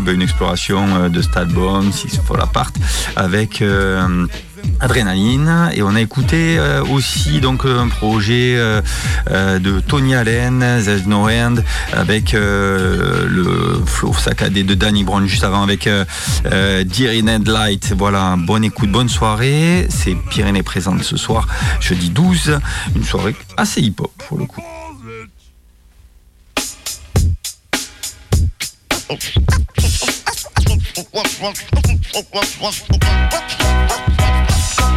ben, 0.02 0.16
une 0.16 0.22
exploration 0.22 1.10
de 1.10 1.22
cet 1.22 1.38
album, 1.38 1.92
Six 1.92 2.20
Fall 2.26 2.42
Apart, 2.42 2.72
avec 3.16 3.64
Adrénaline 4.80 5.72
et 5.74 5.82
on 5.82 5.94
a 5.96 6.02
écouté 6.02 6.58
euh, 6.58 6.84
aussi 6.84 7.42
donc 7.42 7.66
un 7.66 7.88
projet 7.88 8.56
euh, 8.58 8.82
euh, 9.30 9.60
de 9.60 9.80
Tony 9.80 10.16
Allen, 10.16 10.60
There's 10.60 11.06
No 11.06 11.28
End 11.28 11.56
avec 11.92 12.34
euh, 12.34 13.28
le 13.28 13.82
flow 13.86 14.14
saccadé 14.14 14.64
de 14.64 14.76
Danny 14.76 15.04
Brown 15.04 15.28
juste 15.28 15.44
avant 15.44 15.64
avec 15.64 15.88
euh, 15.88 16.06
euh, 16.46 16.84
Dear 16.84 17.12
Headlight. 17.14 17.94
Voilà, 17.98 18.36
bonne 18.38 18.64
écoute, 18.64 18.90
bonne 18.92 19.10
soirée. 19.10 19.88
C'est 19.90 20.16
Pyrénées 20.30 20.64
présente 20.64 21.04
ce 21.04 21.18
soir, 21.18 21.48
jeudi 21.80 22.10
12, 22.10 22.60
une 22.96 23.04
soirée 23.04 23.36
assez 23.58 23.82
hip-hop 23.82 24.12
pour 24.28 24.38
le 24.38 24.46
coup. 24.46 24.62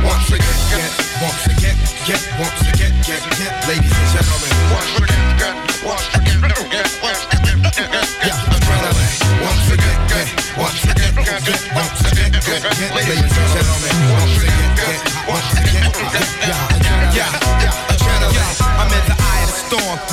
Once 0.02 0.28
again, 0.34 0.58
get, 0.70 0.90
once 1.22 1.46
again, 1.46 1.76
get, 2.06 2.22
once 2.38 2.62
again, 2.74 2.94
get, 3.06 3.22
get, 3.38 3.52
ladies 3.68 3.94
and 3.94 4.08
gentlemen. 4.10 4.50
Once 4.74 4.98
again, 4.98 5.26
get, 5.38 5.54
once 5.86 6.08
again, 6.18 6.40
get, 6.70 6.88
once 7.02 7.24
again, 7.30 7.62
get, 7.62 7.88
yeah, 8.26 8.54
adrenaline. 8.54 9.14
Once 9.46 9.68
again, 9.70 9.98
get, 10.10 10.28
once 10.58 10.82
again, 10.82 11.14
get, 11.46 11.62
once 11.74 12.00
again, 12.10 12.32
get, 12.32 12.62
get, 12.62 12.90
ladies 12.98 13.36
and 13.38 13.48
gentlemen. 13.54 13.94
Once 14.10 14.36
again, 14.42 14.70
get, 14.74 14.98
once 15.28 15.52
again, 15.54 15.86
get, 16.10 16.28
yeah, 16.48 16.71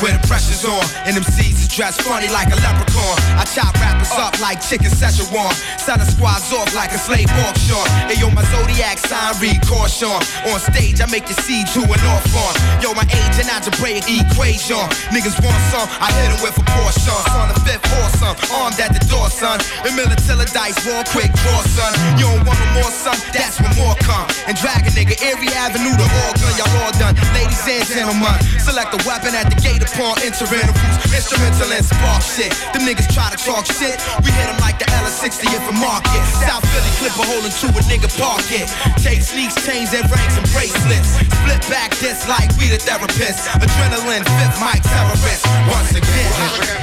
where 0.01 0.15
the 0.15 0.23
pressure's 0.27 0.63
on, 0.63 0.83
and 1.05 1.15
them 1.15 1.23
seeds 1.23 1.61
is 1.61 1.67
dressed 1.67 2.01
funny 2.01 2.27
like 2.29 2.47
a 2.51 2.57
leprechaun. 2.59 3.15
I 3.35 3.43
chop 3.43 3.75
rappers 3.79 4.11
up 4.15 4.39
like 4.39 4.59
chicken 4.63 4.91
Szechuan, 4.91 5.51
selling 5.79 6.07
squads 6.07 6.51
off 6.53 6.73
like 6.75 6.91
a 6.91 6.99
slave 6.99 7.29
auction. 7.45 7.83
Hey 8.07 8.19
yo, 8.19 8.31
my 8.31 8.43
zodiac 8.51 8.97
sign 8.97 9.35
read 9.39 9.59
caution. 9.67 10.15
On 10.51 10.59
stage, 10.59 11.01
I 11.01 11.07
make 11.07 11.27
you 11.27 11.37
see 11.43 11.63
to 11.75 11.81
an 11.83 12.01
off 12.11 12.27
on. 12.35 12.53
Yo, 12.81 12.93
my 12.93 13.03
age 13.03 13.35
and 13.39 13.49
algebraic 13.49 14.03
equation. 14.07 14.83
Niggas 15.11 15.37
want 15.43 15.61
some, 15.71 15.87
I 15.99 16.11
hit 16.19 16.31
'em 16.31 16.39
with 16.41 16.57
a 16.57 16.63
portion. 16.75 17.19
Son 17.27 17.49
of 17.49 17.59
fifth 17.63 17.89
son, 18.19 18.35
armed 18.51 18.79
at 18.79 18.91
the 18.91 19.03
door, 19.07 19.29
son. 19.29 19.59
And 19.85 19.95
military 19.95 20.45
dice, 20.51 20.75
one 20.85 21.05
quick 21.15 21.31
draw, 21.41 21.61
son. 21.75 21.91
You 22.19 22.27
don't 22.27 22.43
want 22.45 22.59
no 22.59 22.83
more, 22.83 22.91
son, 22.91 23.15
that's 23.31 23.59
when 23.59 23.71
more 23.79 23.95
come. 24.03 24.27
And 24.47 24.55
drag 24.59 24.83
a 24.87 24.91
nigga 24.91 25.15
every 25.23 25.49
avenue 25.55 25.95
to 25.95 26.07
all 26.21 26.33
gun, 26.35 26.53
y'all 26.59 26.83
all 26.83 26.91
done. 26.99 27.15
Ladies 27.33 27.63
and 27.67 27.85
gentlemen, 27.87 28.35
select 28.59 28.93
a 28.93 28.99
weapon 29.07 29.33
at 29.35 29.47
the 29.49 29.57
gate 29.61 29.81
the 29.97 30.45
roots. 30.53 30.81
Instrumental 31.09 31.71
and 31.73 31.85
spark 31.85 32.21
shit. 32.21 32.53
Them 32.73 32.85
niggas 32.85 33.09
try 33.09 33.29
to 33.33 33.39
talk 33.39 33.65
shit. 33.65 33.97
We 34.23 34.29
hit 34.31 34.47
'em 34.47 34.57
like 34.61 34.77
the 34.77 34.85
LS60 34.93 35.49
if 35.49 35.65
a 35.67 35.73
market. 35.73 36.21
South 36.45 36.63
Philly 36.69 36.91
clip 36.99 37.15
a 37.17 37.25
hole 37.25 37.43
into 37.43 37.67
a 37.67 37.83
nigga 37.89 38.09
park 38.17 38.45
it. 38.51 38.69
Take 39.01 39.21
sneaks, 39.21 39.55
chains, 39.65 39.93
and 39.93 40.05
rings 40.11 40.35
and 40.37 40.45
bracelets. 40.53 41.17
Split 41.17 41.61
back 41.69 41.91
this 41.97 42.27
like 42.27 42.49
we 42.57 42.69
the 42.69 42.77
therapists. 42.77 43.47
Adrenaline, 43.57 44.23
fifth 44.37 44.59
mic 44.61 44.81
terrorist. 44.83 45.45
Once 45.67 45.91
again, 45.95 46.31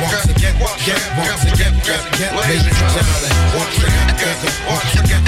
once 0.03 0.27
again, 0.27 0.55
get, 0.85 1.01
once 1.17 1.45
again, 1.45 1.75
get, 1.87 2.03
get, 2.19 2.33
ladies 2.35 2.67
and 2.67 2.91
gentlemen. 2.91 3.33
Once 3.55 3.79
again, 3.79 4.09
get, 4.19 4.37
once 4.67 4.95
again, 5.01 5.23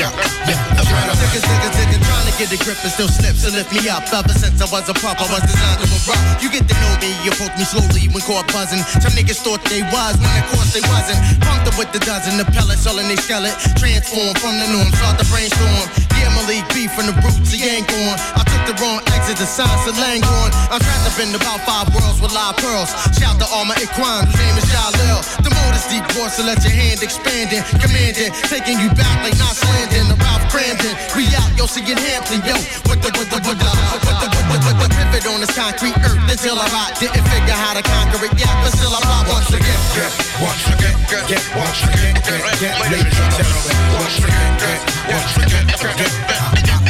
yeah, 0.00 0.12
yeah, 0.48 0.80
adrenaline. 0.80 1.20
Niggas, 1.20 1.44
niggas, 1.44 1.76
niggas 1.76 2.02
trying 2.08 2.26
to 2.26 2.34
get 2.40 2.48
the 2.50 2.58
grip 2.64 2.78
and 2.82 2.92
still 2.92 3.08
slips 3.08 3.44
and 3.44 3.54
lift 3.54 3.72
me 3.72 3.88
up. 3.88 4.02
Ever 4.12 4.32
since 4.32 4.60
I 4.60 4.66
was 4.72 4.88
a 4.88 4.94
pup, 4.94 5.20
I 5.20 5.28
was 5.28 5.42
designed 5.44 5.80
to 5.80 5.86
erupt. 5.86 6.39
You 6.40 6.48
get 6.48 6.64
to 6.68 6.76
know 6.80 6.94
me, 7.04 7.12
you 7.20 7.30
approach 7.30 7.52
me 7.60 7.64
slowly 7.64 8.08
when 8.08 8.24
caught 8.24 8.48
buzzing. 8.48 8.80
Some 9.04 9.12
niggas 9.12 9.44
thought 9.44 9.60
they 9.68 9.82
was, 9.92 10.16
when 10.16 10.32
of 10.40 10.48
course 10.48 10.72
they 10.72 10.80
wasn't. 10.88 11.20
Pumped 11.44 11.68
up 11.68 11.76
with 11.76 11.92
the 11.92 12.00
dozen, 12.00 12.40
the 12.40 12.48
pellets 12.48 12.86
all 12.86 12.98
in 12.98 13.08
they 13.08 13.16
skeleton. 13.16 13.52
Transform 13.76 14.32
from 14.40 14.56
the 14.56 14.66
norm, 14.72 14.88
start 14.96 15.20
the 15.20 15.28
brainstorm. 15.28 16.09
Yeah, 16.20 16.28
Malik 16.36 16.68
B 16.76 16.84
from 16.84 17.08
the 17.08 17.16
roots, 17.24 17.48
he 17.48 17.64
ain't 17.64 17.88
gone. 17.88 18.16
I 18.36 18.44
took 18.44 18.68
the 18.68 18.76
wrong 18.84 19.00
exit, 19.16 19.40
the 19.40 19.48
signs 19.48 19.88
of 19.88 19.96
Langhorne. 19.96 20.52
I'm 20.68 20.76
trapped 20.76 21.08
up 21.08 21.16
in 21.16 21.32
about 21.32 21.64
five 21.64 21.88
worlds 21.96 22.20
with 22.20 22.36
live 22.36 22.60
pearls. 22.60 22.92
Shout 23.16 23.40
to 23.40 23.48
all 23.48 23.64
my 23.64 23.72
equine, 23.80 24.28
whose 24.28 24.36
name 24.36 24.56
is 24.60 24.68
Jalil. 24.68 25.24
The 25.40 25.48
motor's 25.48 25.88
deep 25.88 26.04
voice, 26.12 26.36
so 26.36 26.44
let 26.44 26.60
your 26.60 26.76
hand 26.76 27.00
expanding. 27.00 27.64
Commanding, 27.80 28.36
taking 28.52 28.76
you 28.84 28.92
back 28.92 29.16
like 29.24 29.32
not 29.40 29.56
landing. 29.64 30.12
The 30.12 30.16
Ralph 30.20 30.44
Kramden, 30.52 30.92
we 31.16 31.24
out, 31.40 31.48
yo, 31.56 31.64
seeing 31.64 31.96
Hampton, 31.96 32.44
yo. 32.44 32.52
With 32.84 33.00
the, 33.00 33.10
with 33.16 33.32
the, 33.32 33.40
with 33.40 33.56
the, 33.56 33.70
with 34.04 34.20
the, 34.20 34.28
with 34.28 34.60
the, 34.60 34.72
with 34.76 34.76
the, 34.76 34.88
pivot 34.92 35.24
on 35.24 35.40
this 35.40 35.56
concrete 35.56 35.96
earth 36.04 36.20
until 36.28 36.60
I 36.60 36.68
rot. 36.68 37.00
Didn't 37.00 37.24
figure 37.32 37.56
how 37.56 37.72
to 37.72 37.80
conquer 37.80 38.28
it 38.28 38.34
yet, 38.36 38.52
but 38.60 38.76
still 38.76 38.92
I 38.92 39.00
fly 39.00 39.24
once 39.24 39.48
again. 39.56 39.80
Get, 39.96 40.12
once 40.36 40.68
again, 40.68 40.96
get, 41.08 41.24
get, 41.32 41.44
once 41.56 41.80
again, 41.88 42.12
get, 42.28 42.40
get, 42.60 42.76
ladies 42.92 43.16
and 43.16 43.32
gentlemen. 43.40 43.76
Once 43.96 44.20
again, 44.20 44.52
get, 44.60 44.80
once 45.16 45.36
again, 45.40 46.09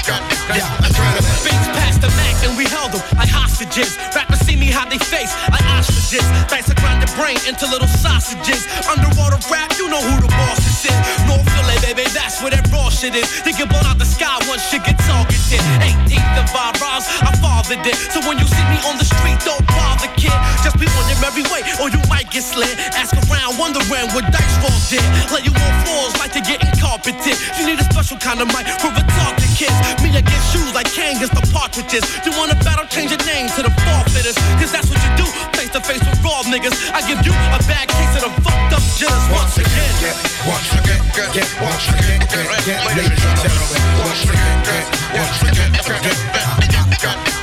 get, 0.06 0.29
yeah, 0.56 0.86
adrenaline. 0.86 1.30
Past 1.78 2.00
the 2.00 2.10
Mac 2.18 2.34
and 2.42 2.56
we 2.56 2.64
held 2.64 2.92
them 2.92 3.02
like 3.16 3.30
hostages. 3.30 3.96
Rappers 4.14 4.40
see 4.42 4.56
me 4.56 4.66
how 4.66 4.88
they 4.88 4.98
face 4.98 5.30
like 5.50 5.64
ostriches. 5.76 6.24
Dice 6.50 6.66
to 6.66 6.74
grind 6.74 7.02
the 7.02 7.10
brain 7.14 7.38
into 7.46 7.66
little 7.70 7.88
sausages. 7.88 8.66
Underwater 8.88 9.38
rap, 9.50 9.70
you 9.78 9.86
know 9.88 10.00
who 10.00 10.16
the 10.20 10.30
boss 10.30 10.58
is. 10.64 10.90
in 10.90 10.96
North 11.28 11.46
Philly, 11.54 11.76
baby, 11.84 12.08
that's 12.10 12.42
where 12.42 12.50
that 12.50 12.66
raw 12.72 12.88
shit 12.90 13.14
is. 13.14 13.28
They 13.42 13.52
get 13.52 13.68
blown 13.68 13.86
out 13.86 13.98
the 13.98 14.08
sky 14.08 14.38
once 14.48 14.64
shit 14.66 14.82
get 14.82 14.98
targeted. 15.06 15.62
18th 15.84 16.36
of 16.42 16.48
our 16.56 16.72
rise, 16.82 17.06
I 17.22 17.30
fathered 17.38 17.84
it. 17.86 17.96
So 18.10 18.18
when 18.26 18.40
you 18.40 18.46
see 18.48 18.66
me 18.72 18.78
on 18.88 18.96
the 18.96 19.06
street, 19.06 19.38
don't 19.44 19.62
bother, 19.70 20.10
kid. 20.18 20.34
Just 20.64 20.80
be 20.80 20.86
on 20.98 21.04
your 21.06 21.20
merry 21.20 21.44
way, 21.52 21.62
or 21.78 21.92
you 21.92 22.00
might 22.08 22.30
get 22.32 22.42
slid. 22.42 22.74
Ask 22.96 23.14
around, 23.28 23.60
wondering 23.60 24.08
what 24.16 24.24
Dice 24.32 24.56
Raw 24.64 24.74
did. 24.88 25.04
Let 25.30 25.44
you 25.44 25.52
on 25.52 25.72
floors 25.84 26.16
like 26.18 26.34
you're 26.34 26.46
getting 26.48 26.72
carpeted. 26.80 27.36
You 27.60 27.68
need 27.68 27.78
a 27.78 27.86
special 27.86 28.16
kind 28.16 28.40
of 28.40 28.48
mic 28.50 28.66
for 28.80 28.90
retarded 28.90 29.50
kids. 29.54 29.76
Me 30.00 30.08
against 30.16 30.39
shoes 30.48 30.72
like 30.72 30.88
Kane 30.90 31.16
against 31.16 31.36
the 31.36 31.44
partridges. 31.52 32.04
You 32.24 32.32
want 32.36 32.52
a 32.52 32.58
battle, 32.64 32.86
change 32.88 33.12
your 33.12 33.22
name 33.28 33.48
to 33.56 33.62
the 33.62 33.72
forfeiters. 33.84 34.36
Cause 34.56 34.72
that's 34.72 34.88
what 34.88 35.00
you 35.04 35.12
do, 35.20 35.26
face 35.56 35.70
to 35.76 35.80
face 35.80 36.00
with 36.00 36.20
raw 36.24 36.42
niggas. 36.48 36.74
I 36.96 37.04
give 37.04 37.20
you 37.24 37.32
a 37.32 37.60
bad 37.68 37.86
case 37.88 38.12
of 38.20 38.28
the 38.28 38.32
fucked 38.44 38.72
up 38.76 38.84
jitters 38.96 39.26
once 39.32 39.56
again. 39.60 39.92
Get, 40.00 40.16
once 40.48 40.70
again, 40.76 41.00
get, 41.16 41.28
get, 41.36 41.48
once 41.60 41.86
again, 41.92 42.20
get, 42.24 42.46
get, 42.64 42.78
ladies 42.96 43.20
and 43.20 43.36
gentlemen. 43.44 43.80
Once 44.04 44.24
again, 44.24 44.56
get, 44.64 44.84
once 45.16 45.40
again, 45.44 45.70
get, 45.72 46.20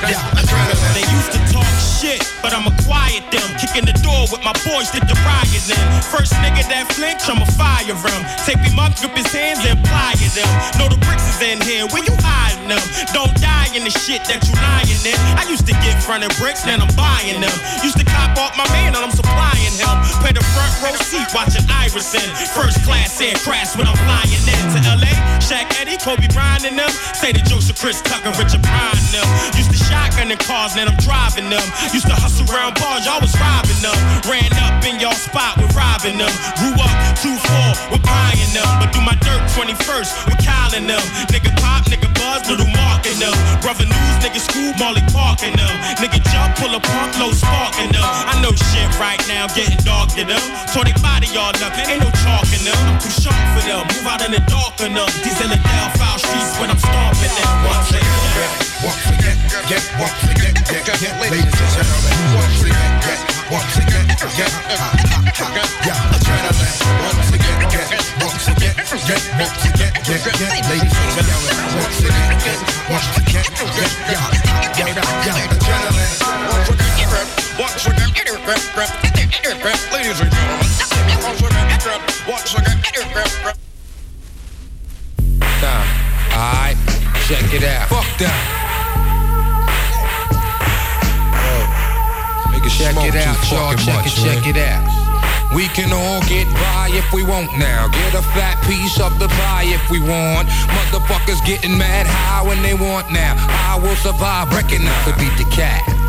yeah, 0.06 0.38
adrenaline. 0.38 0.94
They 0.94 1.06
used 1.10 1.32
to 1.32 1.40
talk 1.52 1.57
shit, 1.98 2.22
but 2.42 2.54
I'ma 2.54 2.70
quiet 2.86 3.26
them. 3.34 3.46
Kicking 3.58 3.82
the 3.82 3.96
door 4.06 4.30
with 4.30 4.42
my 4.46 4.54
boys 4.62 4.86
to 4.94 5.02
the 5.02 5.18
riot 5.26 5.64
them. 5.66 5.82
First 6.06 6.30
nigga 6.38 6.62
that 6.70 6.86
flinch, 6.94 7.26
I'ma 7.26 7.44
fire 7.58 7.90
him. 7.90 8.22
Take 8.46 8.62
him 8.62 8.78
up, 8.78 8.94
grip 9.02 9.18
his 9.18 9.26
hands 9.34 9.66
and 9.66 9.78
plier 9.82 10.30
them. 10.38 10.50
Know 10.78 10.86
the 10.86 10.98
bricks 11.02 11.26
is 11.26 11.42
in 11.42 11.58
here, 11.66 11.90
where 11.90 12.02
you 12.06 12.14
hiding 12.22 12.70
them? 12.70 12.82
Don't 13.10 13.34
die 13.42 13.68
in 13.74 13.82
the 13.82 13.90
shit 13.90 14.22
that 14.30 14.38
you 14.46 14.54
lying 14.62 15.02
in. 15.02 15.18
I 15.34 15.42
used 15.50 15.66
to 15.66 15.74
get 15.82 15.98
fronted 15.98 16.30
bricks, 16.38 16.62
now 16.62 16.78
I'm 16.78 16.90
buying 16.94 17.42
them. 17.42 17.56
Used 17.82 17.98
to 17.98 18.06
cop 18.06 18.38
off 18.38 18.54
my 18.54 18.66
man 18.70 18.94
and 18.94 19.02
I'm 19.02 19.14
supplying 19.14 19.74
him. 19.74 19.94
Pay 20.22 20.38
the 20.38 20.44
front 20.54 20.72
row 20.78 20.94
seat, 21.02 21.26
watching 21.34 21.66
Iverson. 21.66 22.26
First 22.54 22.78
class 22.86 23.18
air 23.18 23.34
crash 23.42 23.74
when 23.74 23.90
I'm 23.90 23.98
flying 24.06 24.38
in 24.46 24.66
to 24.74 24.80
LA. 24.86 25.12
Shaq 25.42 25.66
Eddie, 25.80 25.98
Kobe 25.98 26.30
Bryant 26.30 26.62
and 26.62 26.78
them. 26.78 26.90
Say 27.14 27.32
to 27.34 27.42
Joseph 27.42 27.78
Chris 27.80 27.98
Tucker, 28.02 28.30
Richard 28.38 28.62
Pryor 28.62 28.97
and 30.18 30.30
the 30.30 30.36
cars, 30.36 30.74
now 30.74 30.90
I'm 30.90 30.98
driving 30.98 31.48
them. 31.48 31.62
Used 31.94 32.06
to 32.10 32.14
hustle 32.14 32.46
around 32.50 32.74
bars, 32.82 33.06
y'all 33.06 33.22
was 33.22 33.34
robbing 33.38 33.78
them. 33.78 33.94
Ran 34.26 34.50
up 34.66 34.82
in 34.84 34.98
y'all 34.98 35.14
spot 35.14 35.56
with 35.56 35.70
robbing 35.74 36.18
them. 36.18 36.32
Grew 36.58 36.74
up 36.74 36.94
2-4 37.22 37.94
with 37.94 38.02
buying 38.02 38.50
them. 38.50 38.68
But 38.82 38.90
do 38.90 39.00
my 39.00 39.14
dirt 39.22 39.42
21st 39.54 40.26
with 40.26 40.38
Kyle 40.42 40.74
and 40.74 40.90
them. 40.90 41.02
Nigga 41.30 41.54
pop, 41.62 41.86
nigga 41.86 42.17
buzz, 42.28 42.44
little 42.50 42.68
Mark 42.76 43.08
and 43.08 43.16
them. 43.16 43.32
Brother 43.64 43.88
news, 43.88 44.16
nigga 44.20 44.40
school, 44.40 44.72
Molly 44.76 45.04
Park 45.16 45.40
and 45.42 45.56
them. 45.56 45.72
Nigga 45.96 46.20
jump, 46.28 46.52
pull 46.60 46.72
a 46.76 46.80
pump, 46.80 47.16
low 47.16 47.32
spark 47.32 47.72
and 47.80 47.90
them. 47.94 48.04
I 48.04 48.36
know 48.44 48.52
shit 48.52 48.88
right 49.00 49.20
now, 49.28 49.48
getting 49.56 49.80
dark 49.84 50.12
to 50.20 50.22
them. 50.28 50.42
So 50.68 50.84
they 50.84 50.92
body 51.00 51.28
all 51.40 51.56
up, 51.64 51.72
ain't 51.80 52.04
no 52.04 52.10
chalk 52.20 52.48
in 52.52 52.62
them. 52.68 52.76
I'm 52.84 53.00
too 53.00 53.12
sharp 53.12 53.40
for 53.56 53.64
them. 53.64 53.80
Move 53.96 54.06
out 54.06 54.20
in 54.26 54.32
the 54.36 54.42
dark 54.44 54.76
enough. 54.84 55.12
These 55.24 55.40
in 55.40 55.48
the 55.48 55.56
down 55.56 55.88
foul 55.96 56.18
streets 56.20 56.52
when 56.60 56.68
I'm 56.68 56.80
stomping 56.80 57.32
them. 57.32 57.52
Once 57.64 57.90
again. 57.96 58.68
Once 58.78 59.06
again, 59.10 59.38
get, 59.66 59.82
once 59.98 60.22
again, 60.30 60.54
get, 60.70 61.14
ladies 61.18 61.50
and 61.50 61.70
gentlemen. 61.74 62.12
Once 62.38 62.62
again, 62.62 62.92
yeah. 63.02 63.18
Once 63.50 63.76
again, 63.80 64.06
yeah, 64.38 64.52
yeah, 64.76 65.66
yeah, 65.82 66.14
adrenaline. 66.14 66.76
Once 67.02 67.28
again, 67.32 67.37
check 87.28 87.52
it 87.52 87.64
out. 87.64 87.88
Fuck 87.88 88.18
that. 88.18 88.58
Check 92.78 92.96
it 92.96 93.16
out, 93.16 93.50
y'all. 93.50 93.74
Check 93.74 94.06
it, 94.06 94.12
check 94.12 94.46
it 94.46 94.56
out. 94.56 95.07
We 95.54 95.66
can 95.68 95.92
all 95.92 96.20
get 96.28 96.46
by 96.54 96.90
if 96.92 97.12
we 97.12 97.22
want 97.22 97.50
now. 97.58 97.88
Get 97.88 98.14
a 98.14 98.22
fat 98.36 98.62
piece 98.66 99.00
of 99.00 99.18
the 99.18 99.28
pie 99.28 99.64
if 99.64 99.90
we 99.90 100.00
want. 100.00 100.48
Motherfuckers 100.48 101.44
getting 101.46 101.76
mad 101.76 102.06
high 102.06 102.46
when 102.46 102.62
they 102.62 102.74
want 102.74 103.10
now. 103.10 103.34
I 103.38 103.78
will 103.80 103.96
survive, 103.96 104.52
recognize 104.52 105.04
to 105.06 105.16
beat 105.16 105.36
the 105.38 105.48
cat. 105.50 106.07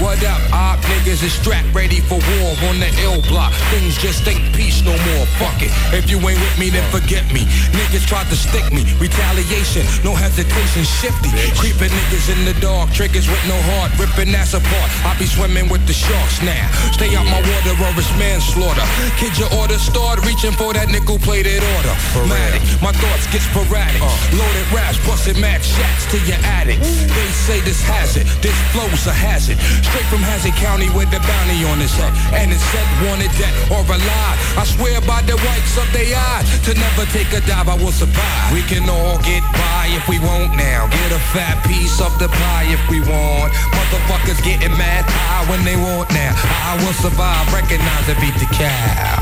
What 0.00 0.22
up, 0.24 0.40
op 0.52 0.80
niggas 0.88 1.22
is 1.22 1.32
strapped 1.32 1.74
ready 1.74 2.00
for 2.00 2.16
war 2.16 2.50
on 2.70 2.80
the 2.80 2.88
ill 3.04 3.20
block. 3.28 3.52
Things 3.70 3.96
just 3.98 4.26
ain't 4.26 4.54
peace 4.56 4.82
no 4.82 4.92
more. 4.92 5.26
Fuck 5.36 5.60
it. 5.60 5.70
If 5.92 6.08
you 6.08 6.16
ain't 6.16 6.40
with 6.40 6.56
me, 6.58 6.70
then 6.70 6.84
forget 6.90 7.24
me. 7.32 7.44
Niggas 7.76 8.06
tried 8.06 8.28
to 8.30 8.36
stick 8.36 8.72
me. 8.72 8.88
Retaliation, 8.98 9.84
no 10.02 10.14
hesitation, 10.14 10.84
shifty. 10.84 11.30
Creeping 11.60 11.92
niggas 11.92 12.32
in 12.32 12.44
the 12.44 12.54
dark, 12.60 12.90
triggers 12.92 13.28
with 13.28 13.42
no 13.46 13.58
heart, 13.74 13.92
ripping 13.98 14.34
ass 14.34 14.54
apart. 14.54 14.88
I 15.04 15.14
be 15.18 15.26
swimming 15.26 15.68
with 15.68 15.84
the 15.86 15.92
sharks 15.92 16.40
now. 16.42 16.66
Stay 16.96 17.14
out 17.14 17.26
my 17.26 17.40
water 17.40 17.74
or 17.76 17.92
it's 17.98 18.10
manslaughter. 18.18 18.86
Kid, 19.20 19.36
your 19.38 19.52
order 19.60 19.78
start 19.78 20.24
reaching 20.24 20.52
for 20.52 20.72
that 20.72 20.88
nickel 20.88 21.18
plated 21.18 21.62
order. 21.76 21.94
Matic, 22.30 22.62
my 22.80 22.92
thoughts 22.92 23.26
get 23.28 23.42
sporadic. 23.42 24.00
Loaded 24.32 24.66
raps, 24.72 24.98
busting 25.06 25.38
mad 25.40 25.62
shots 25.62 26.06
to 26.10 26.18
your 26.26 26.40
attic. 26.58 26.80
They 26.80 27.28
say 27.46 27.60
this 27.60 27.82
hazard, 27.82 28.26
this 28.40 28.56
flow's 28.72 29.06
a 29.06 29.12
hazard. 29.12 29.58
Straight 29.82 30.08
from 30.08 30.22
Hazard 30.24 30.54
County 30.56 30.88
with 30.94 31.10
the 31.10 31.20
bounty 31.20 31.64
on 31.68 31.78
his 31.78 31.92
head. 31.92 32.14
And 32.32 32.50
it 32.50 32.62
said 32.72 32.86
wanted 33.04 33.32
dead 33.36 33.52
or 33.68 33.82
alive. 33.84 34.38
I 34.56 34.64
swear 34.64 35.00
by 35.02 35.20
the 35.22 35.36
whites 35.44 35.76
of 35.76 35.88
their 35.92 36.08
eyes. 36.08 36.46
To 36.66 36.74
never 36.74 37.04
take 37.12 37.28
a 37.34 37.40
dive, 37.44 37.68
I 37.68 37.76
will 37.76 37.92
survive. 37.92 38.52
We 38.54 38.62
can 38.64 38.88
all 38.88 39.18
get 39.20 39.44
by 39.52 39.92
if 39.92 40.08
we 40.08 40.18
want 40.18 40.56
now. 40.56 40.88
Get 40.88 41.10
a 41.12 41.22
fat 41.34 41.60
piece 41.66 42.00
of 42.00 42.14
the 42.18 42.28
pie 42.28 42.72
if 42.72 42.82
we 42.88 43.00
want. 43.04 43.52
Motherfuckers 43.76 44.40
getting 44.40 44.72
mad 44.78 45.04
high 45.04 45.44
when 45.50 45.64
they 45.64 45.76
want 45.76 46.08
now. 46.12 46.32
I 46.32 46.78
will 46.80 46.96
survive, 46.96 47.44
recognize 47.52 48.06
and 48.08 48.18
beat 48.22 48.36
the 48.40 48.48
cow. 48.54 49.20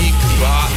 Eat, 0.00 0.16
bop, 0.40 0.70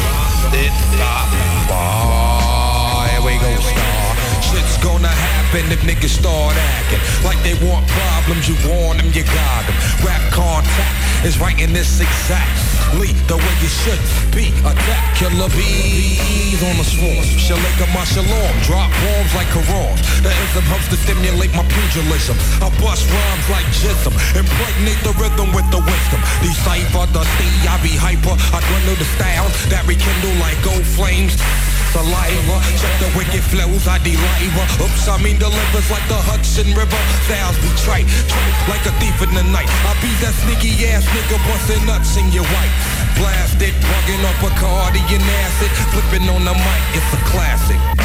it, 0.54 0.74
bop, 1.00 1.30
bop. 1.70 3.10
Here 3.10 3.22
we 3.26 3.38
go, 3.40 3.52
star. 3.62 4.13
Shit's 4.50 4.78
gonna 4.84 5.08
happen 5.08 5.72
if 5.72 5.80
niggas 5.88 6.20
start 6.20 6.56
acting 6.56 7.00
like 7.24 7.40
they 7.48 7.56
want 7.64 7.88
problems. 7.88 8.44
You 8.50 8.56
want 8.68 9.00
them, 9.00 9.08
you 9.16 9.24
got 9.24 9.64
them. 9.68 9.78
Rap 10.04 10.24
contact 10.36 10.96
is 11.24 11.40
in 11.64 11.72
this 11.72 12.04
exactly 12.04 13.16
the 13.32 13.38
way 13.40 13.56
you 13.64 13.72
should 13.72 14.04
be. 14.36 14.52
Attack 14.68 15.04
killer 15.16 15.48
bees 15.56 16.60
on 16.60 16.76
the 16.76 16.84
swarm. 16.84 17.24
Shalika 17.40 17.88
my 17.96 18.04
shalom. 18.04 18.54
Drop 18.68 18.92
bombs 19.00 19.32
like 19.32 19.48
Quran. 19.56 19.96
The 20.20 20.32
ism 20.32 20.66
helps 20.68 20.88
to 20.92 20.98
stimulate 21.00 21.54
my 21.56 21.64
pugilism. 21.64 22.36
I 22.60 22.68
bust 22.84 23.08
rhymes 23.08 23.48
like 23.48 23.68
jism. 23.72 24.12
Impregnate 24.36 25.00
the 25.08 25.16
rhythm 25.16 25.56
with 25.56 25.68
the 25.72 25.80
wisdom. 25.80 26.20
Decipher 26.44 27.08
the 27.16 27.24
C, 27.24 27.40
I 27.64 27.80
be 27.80 27.96
hyper. 27.96 28.36
I 28.52 28.60
dwindle 28.68 29.00
the 29.00 29.08
styles 29.16 29.54
that 29.72 29.88
rekindle 29.88 30.36
like 30.44 30.60
gold 30.64 30.84
flames 30.84 31.40
saliva. 31.94 32.58
Check 32.82 32.94
the 32.98 33.10
wicked 33.14 33.46
flows, 33.46 33.86
I 33.88 34.02
deliver. 34.02 34.66
Oops, 34.82 35.06
I 35.08 35.22
mean 35.22 35.38
delivers 35.38 35.88
like 35.94 36.06
the 36.10 36.18
Hudson 36.18 36.74
River. 36.74 37.02
Styles 37.30 37.58
be 37.62 37.70
trite, 37.86 38.10
trite 38.10 38.58
like 38.68 38.84
a 38.90 38.94
thief 38.98 39.16
in 39.22 39.32
the 39.38 39.46
night. 39.54 39.70
I 39.86 39.94
be 40.02 40.10
that 40.26 40.34
sneaky 40.42 40.74
ass 40.90 41.06
nigga 41.14 41.38
busting 41.46 41.86
nuts 41.86 42.18
in 42.18 42.34
your 42.34 42.46
white. 42.50 42.76
Blasted, 43.16 43.78
bugging 43.86 44.26
up 44.26 44.42
a 44.42 44.52
Cardi 44.58 45.06
and 45.14 45.24
acid. 45.46 45.72
Flipping 45.94 46.26
on 46.34 46.44
the 46.44 46.56
mic, 46.58 46.84
it's 46.98 47.12
a 47.14 47.22
classic. 47.30 48.03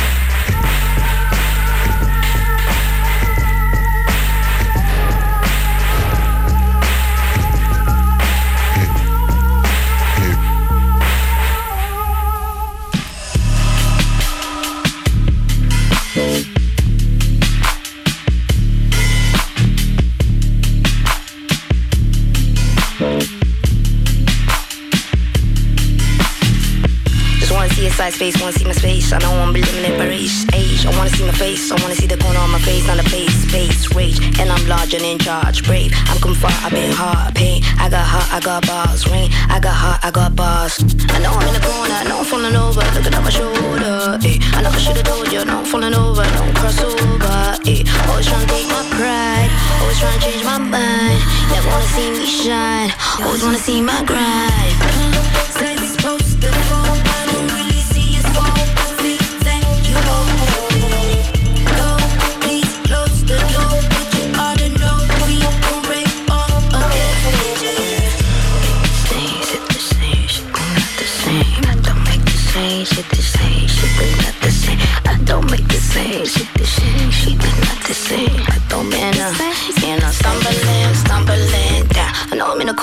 Just 27.98 28.06
wanna 28.06 28.12
see 28.12 28.30
side 28.30 28.32
space, 28.32 28.40
wanna 28.40 28.52
see 28.52 28.64
my 28.64 28.72
space. 28.72 29.12
I 29.12 29.18
know 29.18 29.32
I'm 29.42 29.52
limited 29.52 29.98
by 29.98 30.06
race, 30.06 30.46
age. 30.54 30.86
I 30.86 30.90
wanna 30.96 31.10
see 31.10 31.26
my 31.26 31.32
face, 31.32 31.72
I 31.72 31.82
wanna 31.82 31.96
see 31.96 32.06
the 32.06 32.16
corner 32.16 32.38
on 32.38 32.50
my 32.52 32.60
face, 32.60 32.86
not 32.86 33.00
a 33.00 33.02
face, 33.02 33.34
space, 33.42 33.92
rage. 33.92 34.18
And 34.38 34.52
I'm 34.52 34.64
large 34.68 34.94
and 34.94 35.02
in 35.02 35.18
charge, 35.18 35.64
brave. 35.64 35.92
I'm 36.06 36.20
come 36.20 36.34
far, 36.34 36.52
I've 36.62 36.70
been 36.70 36.92
hard, 36.92 37.34
pain. 37.34 37.64
I 37.76 37.88
got 37.90 38.06
heart, 38.06 38.28
I 38.32 38.38
got 38.38 38.66
bars, 38.68 39.08
rain. 39.10 39.30
I 39.50 39.58
got 39.58 39.74
heart, 39.74 39.98
I 40.04 40.10
got 40.12 40.36
bars. 40.36 40.78
I 41.10 41.18
know 41.18 41.32
I'm 41.32 41.48
in 41.48 41.54
the 41.54 41.64
corner, 41.66 41.94
I 41.94 42.04
know 42.04 42.18
I'm 42.20 42.24
falling 42.24 42.54
over, 42.54 42.82
looking 42.94 43.14
at 43.14 43.22
my 43.24 43.30
shoulder. 43.30 44.18
Eh. 44.22 44.38
I 44.54 44.78
should've 44.78 45.02
told 45.02 45.32
you, 45.32 45.40
I'm 45.40 45.64
falling 45.64 45.94
over, 45.94 46.22
don't 46.22 46.54
cross 46.54 46.78
over. 46.78 47.58
Eh. 47.66 47.82
Always 48.06 48.26
trying 48.30 48.46
to 48.46 48.54
take 48.54 48.68
my 48.68 48.84
pride, 48.94 49.50
always 49.82 49.98
trying 49.98 50.20
to 50.20 50.24
change 50.24 50.44
my 50.44 50.58
mind. 50.58 51.18
Never 51.50 51.68
wanna 51.68 51.90
see 51.96 52.10
me 52.14 52.26
shine, 52.26 52.90
always 53.26 53.42
wanna 53.42 53.58
see 53.58 53.82
my 53.82 54.04
grind. 54.04 55.77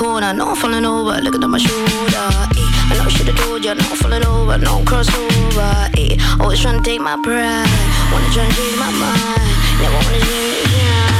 Corner, 0.06 0.28
I 0.28 0.34
know 0.34 0.50
I'm 0.50 0.56
falling 0.56 0.86
over, 0.86 1.20
looking 1.22 1.44
at 1.44 1.50
my 1.50 1.58
shoulder. 1.58 2.30
Eh. 2.58 2.90
I 2.90 2.94
know 2.98 3.06
I 3.06 3.10
should've 3.10 3.36
told 3.38 3.64
know 3.64 3.72
I'm 3.72 3.98
falling 3.98 4.26
over, 4.26 4.58
no 4.58 4.84
crossover. 4.86 5.90
Eh. 5.98 6.16
Always 6.40 6.62
trying 6.62 6.78
to 6.78 6.84
take 6.84 7.02
my 7.02 7.18
pride, 7.24 7.66
wanna 8.12 8.30
try 8.34 8.48
to 8.48 8.56
change 8.56 8.78
my 8.78 8.92
mind. 9.02 9.46
Never 9.82 9.96
wanna 9.96 10.22
see 10.22 11.10
me 11.10 11.15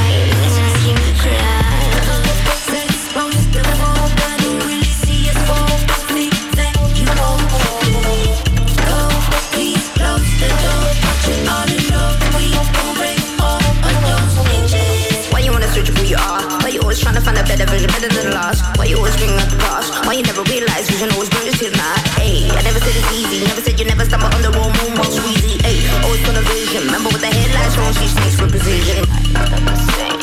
find 17.26 17.38
a 17.38 17.42
better 17.42 17.66
version, 17.66 17.90
better 17.90 18.06
than 18.06 18.30
the 18.30 18.34
last? 18.38 18.62
Why 18.78 18.86
you 18.86 18.96
always 18.96 19.16
bring 19.18 19.34
up 19.34 19.50
the 19.50 19.58
past? 19.58 19.90
Why 20.06 20.14
you 20.14 20.22
never 20.22 20.46
realize 20.46 20.86
vision 20.88 21.10
always 21.10 21.28
brings 21.28 21.58
to 21.58 21.66
the 21.66 21.76
night? 21.76 22.04
Ayy, 22.22 22.46
I 22.54 22.62
never 22.62 22.78
said 22.78 22.94
it's 22.94 23.10
easy, 23.10 23.42
never 23.44 23.60
said 23.60 23.74
you 23.80 23.86
never 23.86 24.04
stumble 24.06 24.30
on 24.30 24.42
the 24.46 24.52
wrong 24.54 24.70
moonwalk, 24.78 25.10
squeezy. 25.10 25.58
Ayy, 25.66 25.82
always 26.06 26.22
got 26.22 26.38
a 26.38 26.44
vision. 26.46 26.86
Remember 26.86 27.10
with 27.10 27.22
the 27.26 27.32
headlights 27.34 27.76
on, 27.82 27.92
she 27.98 28.06
snakes 28.06 28.38
for 28.38 28.46
precision. 28.46 30.15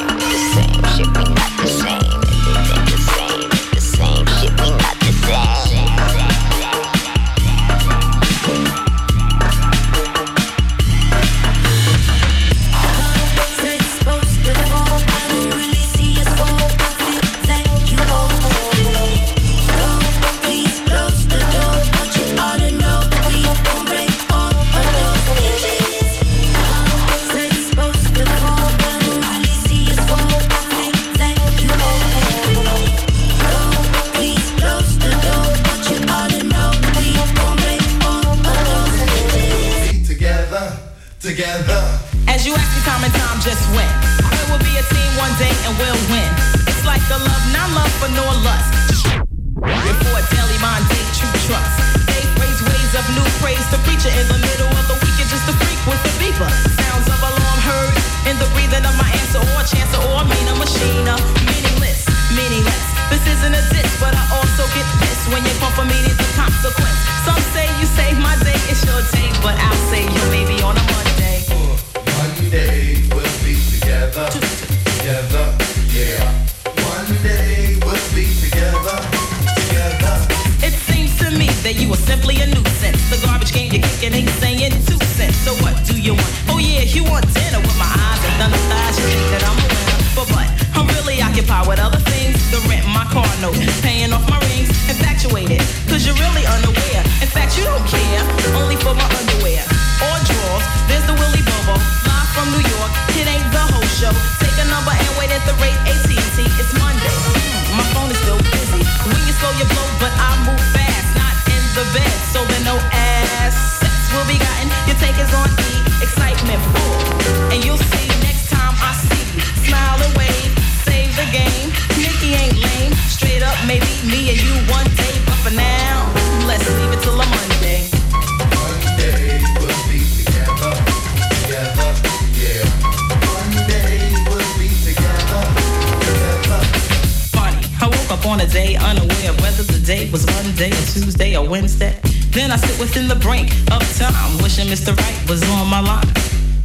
Was 145.27 145.43
on 145.49 145.69
my 145.69 145.79
line. 145.79 146.07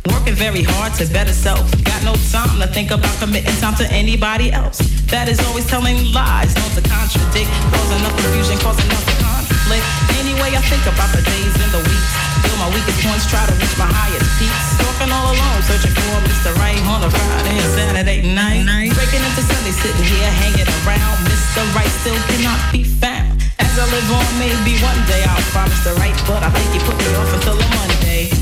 Working 0.09 0.35
very 0.35 0.62
hard 0.62 0.94
to 0.99 1.07
better 1.12 1.33
self. 1.33 1.68
Got 1.85 2.03
no 2.05 2.14
time 2.33 2.59
to 2.61 2.66
think 2.66 2.90
about 2.90 3.12
committing 3.21 3.55
time 3.61 3.77
to 3.77 3.87
anybody 3.92 4.53
else. 4.53 4.79
That 5.12 5.29
is 5.29 5.38
always 5.47 5.66
telling 5.66 5.97
lies, 6.16 6.55
known 6.57 6.73
to 6.79 6.83
contradict, 6.88 7.51
causing 7.75 8.01
enough 8.01 8.16
confusion, 8.16 8.57
causing 8.64 8.88
enough 8.88 9.05
conflict. 9.21 9.85
Anyway, 10.16 10.57
I 10.57 10.62
think 10.64 10.85
about 10.88 11.12
the 11.12 11.23
days 11.23 11.55
and 11.61 11.71
the 11.77 11.83
weeks. 11.85 12.12
Feel 12.47 12.57
my 12.57 12.71
weakest 12.73 12.99
points, 13.05 13.29
try 13.29 13.42
to 13.44 13.55
reach 13.61 13.77
my 13.77 13.90
highest 13.90 14.29
peaks. 14.40 14.66
Walking 14.81 15.12
all 15.12 15.29
alone, 15.29 15.61
searching 15.68 15.92
for 15.92 16.18
Mr. 16.25 16.57
Right 16.57 16.81
on 16.88 17.05
a 17.05 17.11
Friday 17.12 17.57
and 17.59 17.71
Saturday 17.77 18.21
night. 18.25 18.64
Breaking 18.97 19.23
into 19.23 19.44
Sunday, 19.44 19.75
sitting 19.77 20.07
here 20.09 20.31
hanging 20.40 20.68
around. 20.83 21.16
Mr. 21.29 21.62
Right 21.77 21.92
still 22.01 22.18
cannot 22.33 22.61
be 22.73 22.83
found. 22.87 23.44
As 23.61 23.73
I 23.77 23.85
live 23.92 24.09
on, 24.09 24.29
maybe 24.40 24.79
one 24.81 25.01
day 25.05 25.21
I'll 25.29 25.49
find 25.53 25.68
Mr. 25.68 25.92
Right, 26.01 26.16
but 26.25 26.40
I 26.42 26.51
think 26.55 26.68
he 26.73 26.81
put 26.81 26.97
me 26.97 27.12
off 27.18 27.29
until 27.35 27.61
a 27.61 27.66
Monday. 27.77 28.38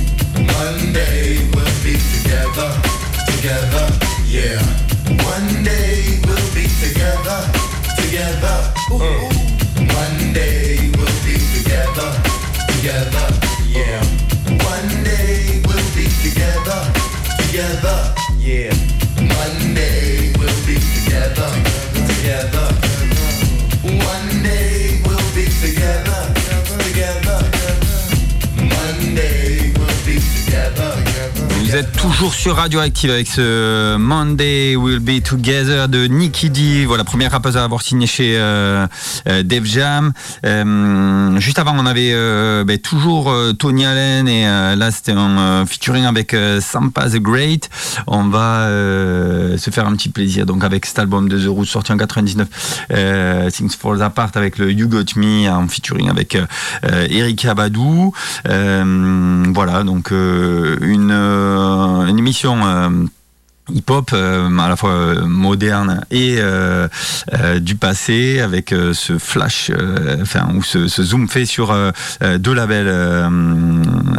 One 0.54 0.92
day 0.92 1.38
we'll 1.52 1.76
be 1.82 1.94
together, 2.14 2.70
together, 3.26 3.86
yeah. 4.26 4.60
One 5.24 5.64
day 5.64 6.18
we'll 6.24 6.48
be 6.54 6.66
together, 6.82 7.40
together. 7.98 8.56
One 8.90 10.32
day 10.32 10.90
we'll 10.96 11.20
be 11.24 11.36
together, 11.54 12.10
together, 12.72 13.26
yeah. 13.68 14.02
One 14.64 15.04
day 15.04 15.62
we'll 15.66 15.90
be 15.94 16.06
together, 16.22 16.80
together, 17.38 18.15
Vous 31.66 31.74
êtes 31.74 31.90
toujours 31.90 32.32
sur 32.32 32.54
Radioactive 32.54 33.10
avec 33.10 33.26
ce 33.26 33.96
Monday 33.96 34.76
We'll 34.76 35.00
Be 35.00 35.20
Together 35.20 35.88
de 35.88 36.06
Nicky 36.06 36.48
D. 36.48 36.86
Voilà, 36.86 37.02
première 37.02 37.32
rappeuse 37.32 37.56
à 37.56 37.64
avoir 37.64 37.82
signé 37.82 38.06
chez 38.06 38.36
euh, 38.38 38.86
euh, 39.28 39.42
Def 39.42 39.64
Jam. 39.64 40.12
Euh, 40.44 41.40
juste 41.40 41.58
avant, 41.58 41.74
on 41.76 41.84
avait 41.84 42.12
euh, 42.12 42.62
ben, 42.62 42.78
toujours 42.78 43.34
Tony 43.58 43.84
Allen 43.84 44.28
et 44.28 44.44
là, 44.44 44.92
c'était 44.92 45.10
euh, 45.16 45.66
featuring 45.66 46.04
avec 46.04 46.36
Sampa 46.60 47.10
The 47.10 47.16
Great. 47.16 47.68
On 48.06 48.28
va 48.28 48.68
se 48.68 49.70
faire 49.72 49.88
un 49.88 49.96
petit 49.96 50.10
plaisir 50.10 50.46
donc 50.46 50.62
avec 50.62 50.86
cet 50.86 51.00
album 51.00 51.28
de 51.28 51.36
The 51.36 51.48
Roots 51.48 51.66
sorti 51.66 51.90
en 51.90 51.96
99, 51.96 52.46
euh, 52.92 53.50
Things 53.50 53.76
Fall 53.76 54.00
Apart 54.02 54.30
avec 54.36 54.58
le 54.58 54.70
You 54.70 54.86
Got 54.86 55.16
Me 55.16 55.50
en 55.50 55.66
featuring 55.66 56.10
avec 56.10 56.38
Eric 57.10 57.44
Abadou. 57.44 58.12
Voilà, 58.44 59.82
donc 59.82 60.12
une, 60.12 61.56
une 62.08 62.18
émission 62.18 62.64
euh, 62.64 62.88
hip-hop 63.72 64.10
euh, 64.12 64.58
à 64.58 64.68
la 64.68 64.76
fois 64.76 64.90
euh, 64.90 65.26
moderne 65.26 66.04
et 66.10 66.36
euh, 66.38 66.88
euh, 67.34 67.58
du 67.58 67.74
passé 67.76 68.40
avec 68.40 68.72
euh, 68.72 68.92
ce 68.92 69.18
flash 69.18 69.70
euh, 69.70 70.18
enfin 70.22 70.48
ou 70.54 70.62
ce, 70.62 70.86
zoom 70.86 71.28
fait 71.28 71.46
sur 71.46 71.70
euh, 71.72 71.90
euh, 72.22 72.38
deux 72.38 72.54
labels 72.54 72.86
euh, 72.88 73.28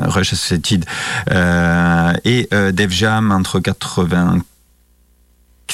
Rush 0.04 0.34
Associated 0.34 0.86
euh, 1.32 2.14
et 2.26 2.48
euh, 2.54 2.72
Def 2.72 2.92
Jam 2.92 3.32
entre 3.32 3.60
80 3.60 4.40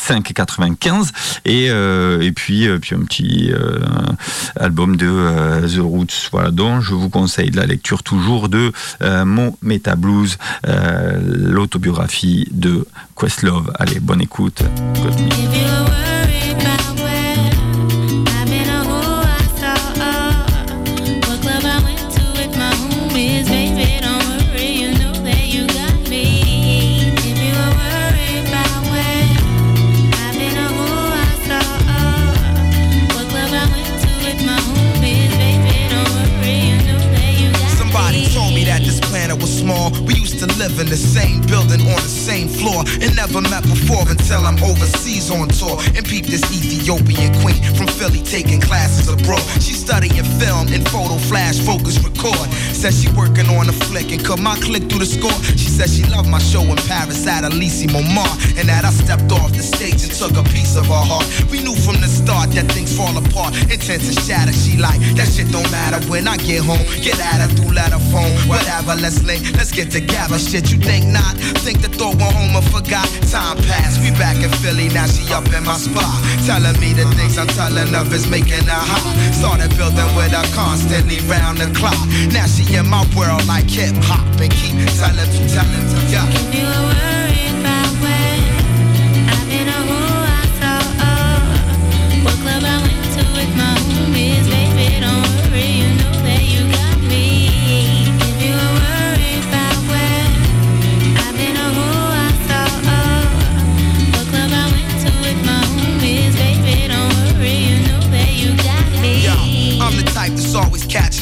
5 0.03 0.29
et 0.31 0.33
95 0.33 1.11
et, 1.45 1.69
euh, 1.69 2.21
et 2.21 2.31
puis, 2.31 2.67
euh, 2.67 2.77
puis 2.77 2.95
un 2.95 3.03
petit 3.05 3.51
euh, 3.53 3.79
album 4.59 4.97
de 4.97 5.65
The 5.65 5.79
Roots. 5.79 6.29
Voilà, 6.31 6.51
dont 6.51 6.81
je 6.81 6.93
vous 6.93 7.09
conseille 7.09 7.51
la 7.51 7.65
lecture 7.65 8.03
toujours 8.03 8.49
de 8.49 8.71
Mon 9.01 9.55
Meta 9.61 9.95
Blues 9.95 10.37
l'autobiographie 10.65 12.47
de 12.51 12.85
Questlove. 13.15 13.71
Allez 13.79 13.99
bonne 13.99 14.21
écoute 14.21 14.63
in 40.83 40.89
the 40.89 40.97
same 40.97 41.39
building 41.47 41.79
on 41.81 41.95
the 41.95 42.22
same 42.33 42.49
floor 42.49 42.81
and 43.05 43.15
never 43.15 43.41
met 43.41 43.61
before 43.61 44.01
until 44.09 44.41
I'm 44.41 44.57
overseas 44.65 45.29
on 45.29 45.49
tour 45.49 45.77
and 45.93 46.01
peep 46.01 46.25
this 46.25 46.41
Ethiopian 46.49 47.29
queen 47.45 47.61
from 47.77 47.85
Philly 47.85 48.25
taking 48.25 48.59
classes 48.59 49.05
abroad. 49.07 49.45
She 49.61 49.73
studying 49.77 50.25
film 50.41 50.65
and 50.73 50.81
photo 50.89 51.17
flash 51.29 51.59
focus 51.61 52.01
record. 52.01 52.49
Said 52.73 52.93
she 52.93 53.07
working 53.13 53.45
on 53.53 53.69
a 53.69 53.75
flick 53.85 54.09
and 54.11 54.23
cut 54.25 54.39
my 54.39 54.55
click 54.65 54.89
through 54.89 55.05
the 55.05 55.11
score. 55.17 55.37
She 55.61 55.69
said 55.69 55.89
she 55.93 56.03
loved 56.09 56.27
my 56.27 56.39
show 56.39 56.63
in 56.73 56.77
Paris 56.89 57.21
at 57.27 57.45
Elysee 57.45 57.85
Montmartre 57.93 58.57
and 58.57 58.65
that 58.67 58.83
I 58.83 58.89
stepped 58.89 59.29
off 59.31 59.53
the 59.53 59.61
stage 59.61 60.01
and 60.01 60.11
took 60.11 60.33
a 60.33 60.43
piece 60.49 60.75
of 60.75 60.87
her 60.89 61.05
heart. 61.05 61.29
We 61.53 61.61
knew 61.61 61.77
from 61.85 62.01
the 62.01 62.09
start 62.09 62.49
that 62.57 62.65
things 62.73 62.97
fall 62.97 63.13
apart, 63.13 63.53
intent 63.69 64.01
to 64.09 64.13
shatter. 64.25 64.53
She 64.53 64.81
like 64.81 64.97
that 65.21 65.29
shit 65.29 65.53
don't 65.53 65.69
matter 65.69 66.01
when 66.09 66.27
I 66.27 66.37
get 66.37 66.65
home. 66.65 66.81
Get 67.05 67.21
at 67.21 67.45
her 67.45 67.49
through 67.53 67.77
letter 67.77 68.01
phone, 68.09 68.33
whatever. 68.49 68.97
Let's 68.97 69.21
link, 69.21 69.45
let's 69.53 69.71
get 69.71 69.91
together. 69.93 70.39
Shit, 70.39 70.73
you 70.73 70.79
think 70.81 71.05
not? 71.13 71.37
Think 71.61 71.85
the 71.85 71.93
thought 71.93 72.22
went 72.23 72.35
home 72.35 72.55
and 72.55 72.67
forgot. 72.71 73.07
Time 73.29 73.57
passed, 73.67 73.99
we 74.01 74.11
back 74.11 74.37
in 74.43 74.49
Philly, 74.61 74.89
now 74.89 75.07
she 75.07 75.31
up 75.33 75.45
in 75.51 75.63
my 75.63 75.75
spot. 75.75 76.05
Telling 76.45 76.79
me 76.79 76.93
the 76.93 77.05
things 77.15 77.37
I'm 77.37 77.47
telling 77.47 77.93
of 77.95 78.13
is 78.13 78.27
making 78.29 78.65
her 78.65 78.83
hot. 78.91 79.03
Started 79.33 79.75
building 79.77 80.09
with 80.15 80.31
her 80.31 80.47
constantly 80.55 81.19
round 81.27 81.57
the 81.57 81.67
clock. 81.77 81.99
Now 82.31 82.45
she 82.45 82.63
in 82.75 82.87
my 82.87 83.05
world 83.15 83.45
like 83.47 83.69
hip 83.69 83.95
hop 84.03 84.25
and 84.39 84.51
keep 84.51 84.75
telling 84.99 85.29
me, 85.31 85.47
telling 85.49 85.87
me, 85.91 86.11
yeah. 86.11 87.62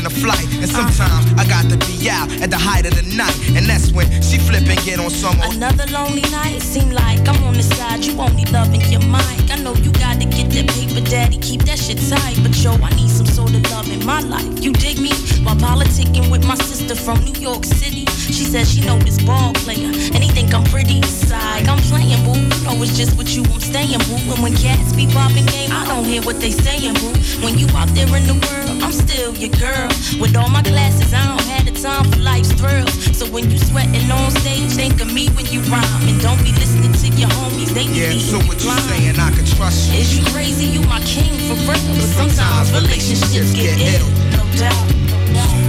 catching 0.02 0.06
a 0.06 0.22
flight. 0.22 0.46
And 0.62 0.70
sometimes 0.70 1.34
I 1.38 1.46
got 1.48 1.70
to 1.70 1.78
be 1.88 2.10
out 2.10 2.32
at 2.42 2.50
the 2.50 2.58
height 2.58 2.86
of 2.86 2.96
the 2.96 3.04
night. 3.16 3.36
And 3.56 3.66
that's 3.66 3.92
when 3.92 4.10
she 4.22 4.38
flipping 4.38 4.70
and 4.70 4.86
get 4.86 5.00
on 5.00 5.10
some. 5.10 5.40
Another 5.42 5.86
lonely 5.92 6.22
night. 6.32 6.62
Seem 6.62 6.92
like 6.92 7.28
I'm 7.28 7.44
on 7.44 7.54
the 7.54 7.64
side. 7.64 8.06
You 8.06 8.20
only 8.20 8.46
loving 8.46 8.82
your 8.92 9.02
mic. 9.02 9.50
I 9.52 9.58
know 9.62 9.74
you 9.76 9.92
got 9.94 10.20
to 10.22 10.26
get 10.26 10.50
that 10.52 10.70
paper, 10.70 11.02
daddy. 11.10 11.38
Keep 11.38 11.64
that 11.64 11.80
shit 11.80 11.98
tight. 12.10 12.38
But 12.42 12.56
yo, 12.64 12.74
I 12.74 12.90
need 12.96 13.10
some 13.10 13.28
sort 13.28 13.54
of 13.54 13.64
love 13.72 13.90
in 13.92 14.06
my 14.06 14.22
life. 14.22 14.64
You 14.64 14.72
dig 14.74 15.00
me? 15.00 15.12
While 15.44 15.56
politicking 15.56 16.32
with 16.32 16.46
my 16.48 16.56
sister 16.56 16.96
from 16.96 17.24
New 17.24 17.40
York 17.40 17.66
City. 17.66 18.01
She 18.28 18.46
says 18.46 18.72
she 18.72 18.82
know 18.82 18.98
this 19.00 19.22
ball 19.24 19.54
player. 19.54 19.88
And 20.14 20.24
he 20.24 20.30
think 20.30 20.54
I'm 20.54 20.64
pretty 20.66 21.02
side. 21.04 21.68
I'm 21.68 21.80
playing, 21.90 22.24
boo. 22.26 22.38
You 22.38 22.64
know 22.66 22.84
it's 22.84 22.98
just 22.98 23.18
with 23.18 23.30
you 23.36 23.44
I'm 23.54 23.60
staying, 23.60 24.00
boo. 24.08 24.20
And 24.32 24.42
when 24.44 24.56
cats 24.56 24.94
be 24.94 25.08
popping 25.08 25.46
game, 25.48 25.72
I 25.72 25.86
don't 25.88 26.06
hear 26.06 26.22
what 26.22 26.40
they 26.40 26.52
saying, 26.52 26.94
boo. 26.96 27.14
When 27.44 27.58
you 27.58 27.68
out 27.76 27.90
there 27.96 28.08
in 28.16 28.26
the 28.28 28.38
world, 28.48 28.84
I'm 28.84 28.92
still 28.92 29.34
your 29.36 29.54
girl. 29.58 29.90
With 30.20 30.36
all 30.36 30.50
my 30.50 30.62
glasses, 30.62 31.14
I 31.14 31.24
don't 31.26 31.48
have 31.54 31.66
the 31.66 31.76
time 31.80 32.06
for 32.12 32.20
life's 32.20 32.52
thrills. 32.54 32.94
So 33.18 33.26
when 33.28 33.50
you 33.50 33.58
sweating 33.58 34.10
on 34.12 34.32
stage, 34.32 34.72
think 34.72 35.02
of 35.02 35.14
me 35.14 35.30
when 35.38 35.46
you 35.48 35.62
rhyme. 35.72 36.04
And 36.08 36.20
don't 36.22 36.42
be 36.44 36.52
listening 36.54 36.94
to 36.94 37.08
your 37.18 37.30
homies, 37.30 37.74
they 37.74 37.88
be 37.88 38.00
Yeah, 38.00 38.18
so 38.20 38.38
what 38.46 38.62
you 38.64 38.72
saying? 38.92 39.20
I 39.20 39.32
can 39.32 39.46
trust 39.46 39.92
you. 39.92 40.00
Is 40.00 40.18
you 40.18 40.26
crazy? 40.34 40.66
You 40.66 40.82
my 40.88 41.00
king 41.02 41.32
for 41.48 41.58
real. 41.66 41.82
But 41.98 42.10
sometimes 42.18 42.72
relationships 42.72 43.54
get 43.54 43.80
ill, 43.80 44.08
no 44.38 44.44
doubt. 44.58 44.88
If 45.34 45.61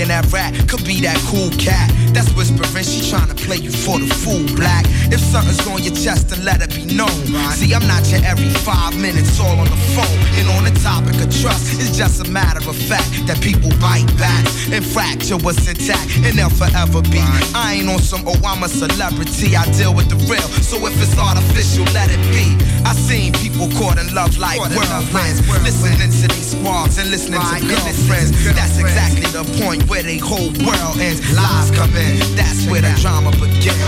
and 0.00 0.10
that 0.10 0.30
rat, 0.32 0.54
could 0.68 0.84
be 0.84 1.00
that 1.00 1.16
cool 1.26 1.50
cat. 1.50 1.90
That's 2.18 2.34
whispering, 2.34 2.82
she 2.82 2.98
tryna 3.14 3.38
play 3.38 3.62
you 3.62 3.70
for 3.70 3.94
the 4.02 4.10
fool, 4.10 4.42
black. 4.58 4.82
If 5.14 5.22
something's 5.22 5.62
on 5.70 5.86
your 5.86 5.94
chest, 5.94 6.34
then 6.34 6.42
let 6.42 6.58
it 6.58 6.74
be 6.74 6.82
known. 6.82 7.14
See, 7.54 7.70
I'm 7.70 7.86
not 7.86 8.10
your 8.10 8.18
every 8.26 8.50
five 8.66 8.98
minutes 8.98 9.38
all 9.38 9.54
on 9.54 9.70
the 9.70 9.78
phone. 9.94 10.18
And 10.34 10.50
on 10.58 10.66
the 10.66 10.74
topic 10.82 11.14
of 11.22 11.30
trust, 11.30 11.78
it's 11.78 11.94
just 11.94 12.26
a 12.26 12.28
matter 12.28 12.58
of 12.68 12.74
fact 12.74 13.06
that 13.30 13.38
people 13.38 13.70
bite 13.78 14.10
back 14.18 14.42
and 14.74 14.82
fracture 14.82 15.38
what's 15.38 15.62
intact, 15.70 16.10
and 16.26 16.34
they'll 16.34 16.50
forever 16.50 17.06
be. 17.06 17.22
I 17.54 17.78
ain't 17.78 17.88
on 17.88 18.02
some, 18.02 18.26
oh, 18.26 18.34
I'm 18.42 18.66
a 18.66 18.68
celebrity, 18.68 19.54
I 19.54 19.62
deal 19.78 19.94
with 19.94 20.10
the 20.10 20.18
real. 20.26 20.48
So 20.58 20.74
if 20.90 20.98
it's 20.98 21.14
artificial, 21.14 21.86
let 21.94 22.10
it 22.10 22.18
be. 22.34 22.50
I 22.82 22.98
seen 22.98 23.30
people 23.38 23.70
caught 23.78 23.94
in 23.94 24.10
love 24.10 24.34
like 24.42 24.58
whirlwinds, 24.58 25.38
listening 25.62 26.10
to 26.10 26.26
these 26.34 26.50
squads 26.50 26.98
and 26.98 27.14
listening 27.14 27.38
to 27.38 27.62
girlfriends. 27.62 28.34
That's 28.58 28.74
exactly 28.74 29.30
the 29.30 29.46
point 29.62 29.86
where 29.86 30.02
they 30.02 30.18
whole 30.18 30.50
world 30.66 30.98
ends. 30.98 31.22
Lies 31.36 31.70
come 31.76 31.94
in, 31.94 32.07
that's 32.36 32.66
where 32.66 32.80
the 32.80 32.94
drama 33.00 33.30
begins. 33.32 33.78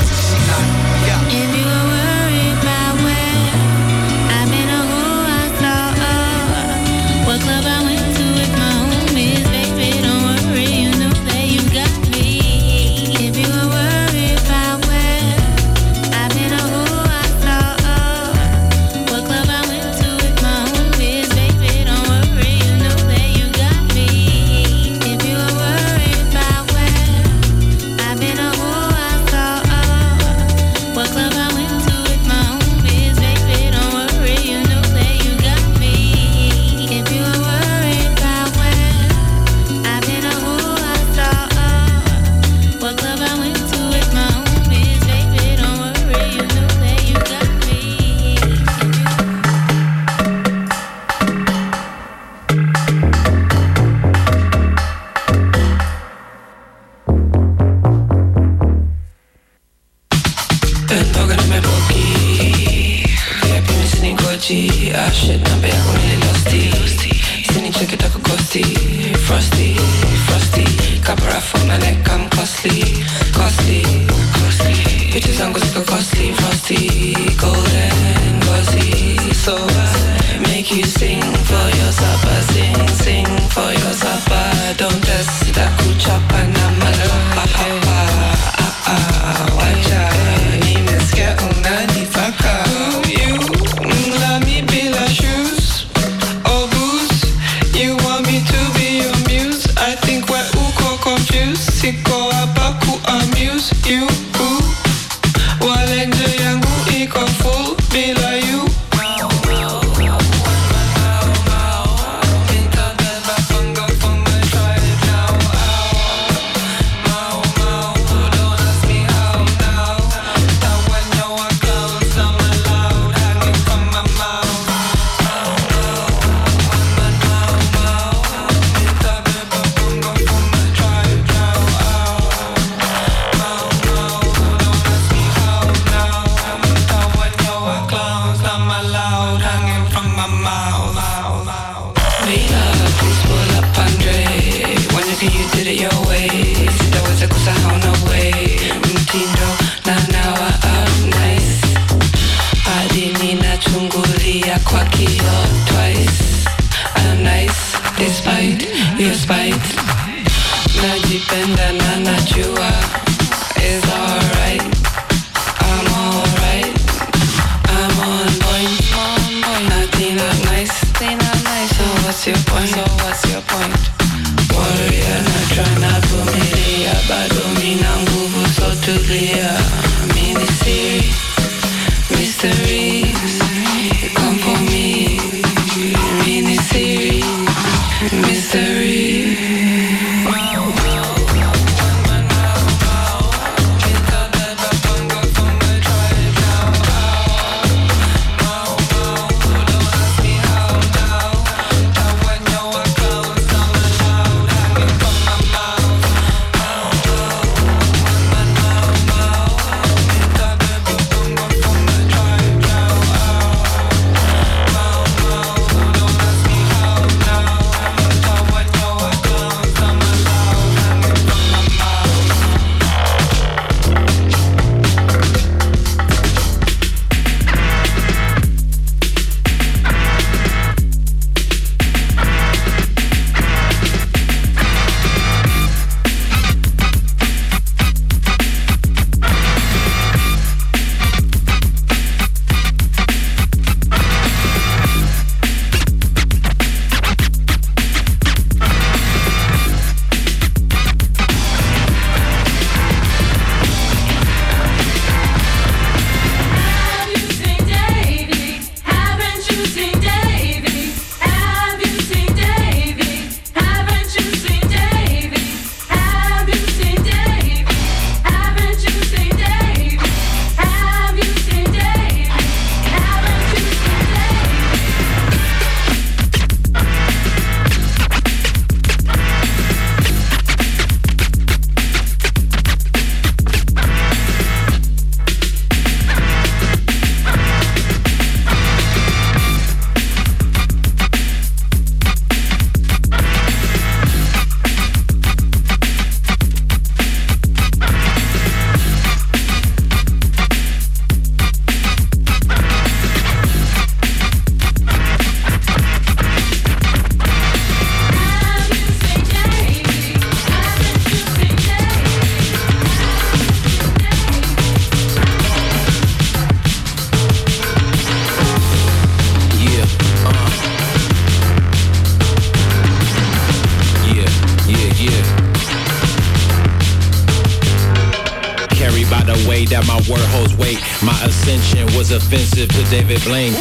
David 332.90 333.22
Blaine. 333.22 333.59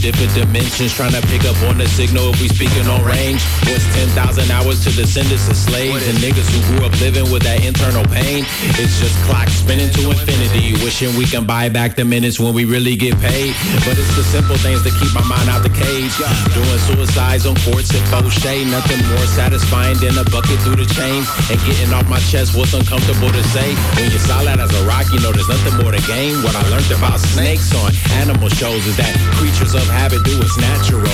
Different 0.00 0.32
dimensions, 0.32 0.96
trying 0.96 1.12
to 1.12 1.20
pick 1.28 1.44
up 1.44 1.60
on 1.68 1.76
the 1.76 1.84
signal 1.84 2.32
if 2.32 2.40
we 2.40 2.48
speaking 2.48 2.88
on 2.88 3.04
range. 3.04 3.44
Was 3.68 3.84
10,000 4.16 4.50
hours 4.50 4.80
to 4.88 4.90
descendants 4.96 5.44
of 5.44 5.56
slaves 5.56 6.08
and 6.08 6.16
niggas 6.24 6.48
who 6.48 6.60
grew 6.72 6.88
up 6.88 6.94
living 7.04 7.28
with 7.28 7.44
that 7.44 7.60
internal 7.60 8.08
pain. 8.08 8.48
It's 8.80 8.96
just 8.96 9.12
clocks 9.28 9.60
spinning 9.60 9.92
to 9.92 10.08
infinity, 10.08 10.72
wishing 10.80 11.12
we 11.20 11.28
can 11.28 11.44
buy 11.44 11.68
back 11.68 12.00
the 12.00 12.08
minutes 12.08 12.40
when 12.40 12.56
we 12.56 12.64
really 12.64 12.96
get 12.96 13.12
paid. 13.20 13.52
But 13.84 14.00
it's 14.00 14.08
the 14.16 14.24
simple 14.24 14.56
things 14.56 14.80
that 14.88 14.96
keep 14.96 15.12
my 15.12 15.20
mind 15.28 15.52
out 15.52 15.60
the 15.60 15.74
cage. 15.76 16.16
Doing 16.56 16.80
suicides 16.88 17.44
on 17.44 17.60
courts 17.68 17.92
at 17.92 18.00
Foshay, 18.08 18.64
nothing 18.72 19.04
more 19.04 19.28
satisfying 19.36 20.00
than 20.00 20.16
a 20.16 20.24
bucket 20.32 20.56
through 20.64 20.80
the 20.80 20.88
chains 20.96 21.28
and 21.52 21.60
getting 21.68 21.92
off 21.92 22.08
my 22.08 22.20
chest 22.32 22.56
what's 22.56 22.72
uncomfortable 22.72 23.28
to 23.28 23.44
say. 23.52 23.76
When 24.00 24.08
you're 24.08 24.24
solid 24.24 24.64
as 24.64 24.72
a 24.72 24.82
rock, 24.88 25.12
you 25.12 25.20
know 25.20 25.28
there's 25.28 25.52
nothing 25.52 25.76
more 25.76 25.92
to 25.92 26.00
gain. 26.08 26.40
What 26.40 26.56
I 26.56 26.64
learned 26.72 26.88
about 26.88 27.20
snakes 27.20 27.68
on 27.76 27.92
animal 28.16 28.48
shows 28.48 28.80
is 28.88 28.96
that 28.96 29.12
creatures 29.36 29.76
of 29.76 29.89
habit 29.90 30.24
do 30.24 30.38
what's 30.38 30.56
natural. 30.56 31.06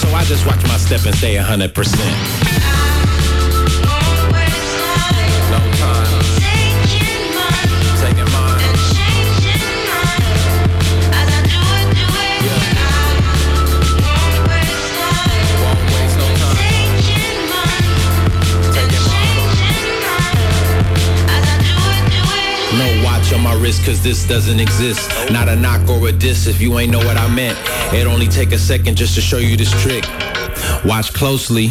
So 0.00 0.08
I 0.14 0.24
just 0.24 0.46
watch 0.46 0.62
my 0.64 0.76
step 0.76 1.04
and 1.06 1.14
stay 1.14 1.36
100%. 1.36 2.93
Cause 23.64 24.02
this 24.02 24.28
doesn't 24.28 24.60
exist. 24.60 25.10
Not 25.30 25.48
a 25.48 25.56
knock 25.56 25.88
or 25.88 26.08
a 26.08 26.12
diss 26.12 26.46
if 26.46 26.60
you 26.60 26.78
ain't 26.78 26.92
know 26.92 26.98
what 26.98 27.16
I 27.16 27.34
meant. 27.34 27.58
It 27.94 28.06
only 28.06 28.26
take 28.26 28.52
a 28.52 28.58
second 28.58 28.96
just 28.96 29.14
to 29.14 29.22
show 29.22 29.38
you 29.38 29.56
this 29.56 29.70
trick. 29.82 30.04
Watch 30.84 31.14
closely 31.14 31.70